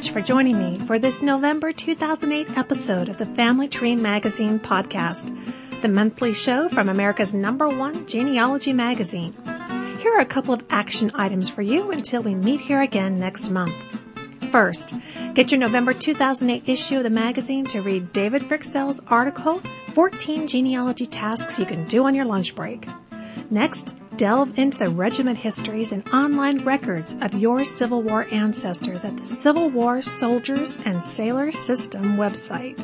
Much 0.02 0.10
for 0.10 0.22
joining 0.22 0.58
me 0.58 0.80
for 0.88 0.98
this 0.98 1.22
November 1.22 1.72
2008 1.72 2.58
episode 2.58 3.08
of 3.08 3.20
the 3.20 3.26
Family 3.36 3.68
Tree 3.68 3.96
Magazine 3.96 4.60
podcast, 4.60 5.24
the 5.84 5.88
monthly 5.88 6.34
show 6.34 6.68
from 6.70 6.90
America's 6.90 7.36
number 7.36 7.68
one 7.68 8.08
genealogy 8.08 8.74
magazine. 8.74 9.32
Here 10.00 10.12
are 10.16 10.22
a 10.22 10.26
couple 10.26 10.56
of 10.56 10.64
action 10.72 11.12
items 11.14 11.50
for 11.50 11.62
you 11.62 11.92
until 11.92 12.24
we 12.24 12.34
meet 12.34 12.62
here 12.62 12.82
again 12.82 13.20
next 13.20 13.52
month. 13.52 13.76
First, 14.52 14.96
get 15.36 15.52
your 15.52 15.60
November 15.60 15.94
2008 15.94 16.68
issue 16.68 16.98
of 16.98 17.04
the 17.04 17.12
magazine 17.12 17.66
to 17.66 17.84
read 17.84 18.12
David 18.12 18.42
Fryxell's 18.42 19.00
article, 19.06 19.62
14 19.94 20.48
Genealogy 20.48 21.06
Tasks 21.06 21.60
You 21.60 21.66
Can 21.68 21.88
Do 21.88 22.06
on 22.06 22.16
Your 22.16 22.26
Lunch 22.26 22.56
Break. 22.56 22.88
Next, 23.52 23.94
delve 24.16 24.58
into 24.58 24.78
the 24.78 24.90
regiment 24.90 25.38
histories 25.38 25.92
and 25.92 26.08
online 26.10 26.64
records 26.64 27.16
of 27.22 27.34
your 27.34 27.64
Civil 27.64 28.02
War 28.02 28.28
ancestors 28.32 29.06
at 29.06 29.18
the 29.18 29.26
Civil 29.26 29.70
War 29.70 30.02
Soldiers 30.02 30.78
and 30.86 31.04
Sailors 31.04 31.58
System 31.58 32.18
website. 32.18 32.78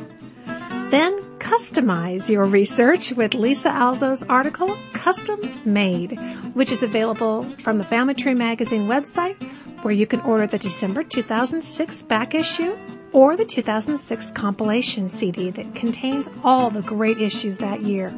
Then 0.90 1.18
customize 1.38 2.30
your 2.30 2.46
research 2.46 3.12
with 3.12 3.34
Lisa 3.34 3.68
Alzo's 3.68 4.22
article, 4.22 4.76
Customs 4.92 5.60
Made, 5.64 6.18
which 6.54 6.72
is 6.72 6.82
available 6.82 7.44
from 7.58 7.78
the 7.78 7.84
Family 7.84 8.14
Tree 8.14 8.34
Magazine 8.34 8.88
website 8.88 9.36
where 9.82 9.94
you 9.94 10.06
can 10.06 10.20
order 10.20 10.46
the 10.46 10.58
December 10.58 11.02
2006 11.02 12.02
back 12.02 12.34
issue 12.34 12.76
or 13.12 13.36
the 13.36 13.44
2006 13.44 14.30
compilation 14.32 15.08
CD 15.08 15.50
that 15.50 15.74
contains 15.74 16.26
all 16.42 16.70
the 16.70 16.82
great 16.82 17.20
issues 17.20 17.58
that 17.58 17.82
year. 17.82 18.12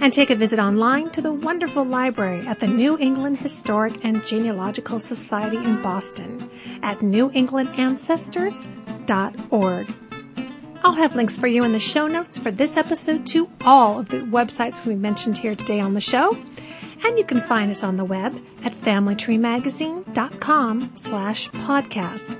And 0.00 0.12
take 0.12 0.30
a 0.30 0.36
visit 0.36 0.58
online 0.58 1.10
to 1.10 1.20
the 1.20 1.32
wonderful 1.32 1.84
library 1.84 2.46
at 2.46 2.60
the 2.60 2.68
New 2.68 2.96
England 2.98 3.38
Historic 3.38 4.04
and 4.04 4.24
Genealogical 4.24 5.00
Society 5.00 5.56
in 5.56 5.82
Boston 5.82 6.48
at 6.82 7.00
newenglandancestors.org. 7.00 9.94
I'll 10.84 10.92
have 10.92 11.16
links 11.16 11.36
for 11.36 11.48
you 11.48 11.64
in 11.64 11.72
the 11.72 11.80
show 11.80 12.06
notes 12.06 12.38
for 12.38 12.50
this 12.50 12.76
episode 12.76 13.26
to 13.28 13.48
all 13.64 13.98
of 13.98 14.08
the 14.08 14.18
websites 14.18 14.84
we 14.86 14.94
mentioned 14.94 15.36
here 15.36 15.56
today 15.56 15.80
on 15.80 15.94
the 15.94 16.00
show. 16.00 16.36
And 17.04 17.18
you 17.18 17.24
can 17.24 17.40
find 17.42 17.70
us 17.70 17.82
on 17.82 17.96
the 17.96 18.04
web 18.04 18.40
at 18.64 18.72
familytreemagazine.com 18.72 20.92
slash 20.94 21.50
podcast. 21.50 22.38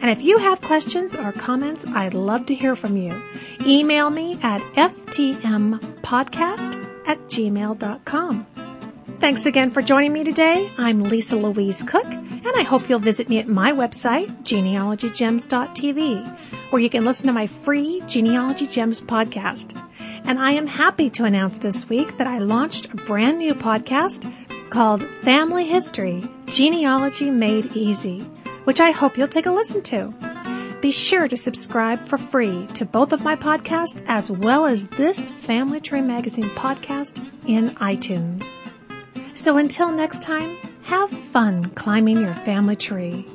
And 0.00 0.10
if 0.10 0.22
you 0.22 0.38
have 0.38 0.60
questions 0.60 1.14
or 1.14 1.30
comments, 1.32 1.86
I'd 1.86 2.14
love 2.14 2.46
to 2.46 2.54
hear 2.54 2.76
from 2.76 2.96
you. 2.96 3.12
Email 3.60 4.10
me 4.10 4.38
at 4.42 4.60
ftmpodcast 4.74 6.75
at 7.06 7.18
gmail.com. 7.28 8.46
Thanks 9.18 9.46
again 9.46 9.70
for 9.70 9.80
joining 9.80 10.12
me 10.12 10.24
today. 10.24 10.70
I'm 10.76 11.04
Lisa 11.04 11.36
Louise 11.36 11.82
Cooke, 11.82 12.04
and 12.04 12.52
I 12.54 12.62
hope 12.62 12.88
you'll 12.88 12.98
visit 12.98 13.28
me 13.28 13.38
at 13.38 13.48
my 13.48 13.72
website, 13.72 14.42
genealogygems.tv, 14.42 16.38
where 16.70 16.82
you 16.82 16.90
can 16.90 17.04
listen 17.04 17.28
to 17.28 17.32
my 17.32 17.46
free 17.46 18.02
Genealogy 18.06 18.66
Gems 18.66 19.00
podcast. 19.00 19.80
And 20.24 20.38
I 20.38 20.52
am 20.52 20.66
happy 20.66 21.08
to 21.10 21.24
announce 21.24 21.58
this 21.58 21.88
week 21.88 22.18
that 22.18 22.26
I 22.26 22.40
launched 22.40 22.86
a 22.86 22.96
brand 22.96 23.38
new 23.38 23.54
podcast 23.54 24.30
called 24.70 25.02
Family 25.22 25.64
History 25.64 26.28
Genealogy 26.46 27.30
Made 27.30 27.74
Easy, 27.74 28.20
which 28.64 28.80
I 28.80 28.90
hope 28.90 29.16
you'll 29.16 29.28
take 29.28 29.46
a 29.46 29.52
listen 29.52 29.82
to. 29.84 30.35
Be 30.86 30.92
sure 30.92 31.26
to 31.26 31.36
subscribe 31.36 32.06
for 32.06 32.16
free 32.16 32.68
to 32.74 32.84
both 32.84 33.12
of 33.12 33.24
my 33.24 33.34
podcasts 33.34 34.04
as 34.06 34.30
well 34.30 34.66
as 34.66 34.86
this 34.86 35.18
Family 35.18 35.80
Tree 35.80 36.00
Magazine 36.00 36.48
podcast 36.50 37.28
in 37.44 37.70
iTunes. 37.74 38.44
So 39.34 39.56
until 39.56 39.90
next 39.90 40.22
time, 40.22 40.56
have 40.82 41.10
fun 41.10 41.70
climbing 41.70 42.20
your 42.20 42.36
family 42.36 42.76
tree. 42.76 43.26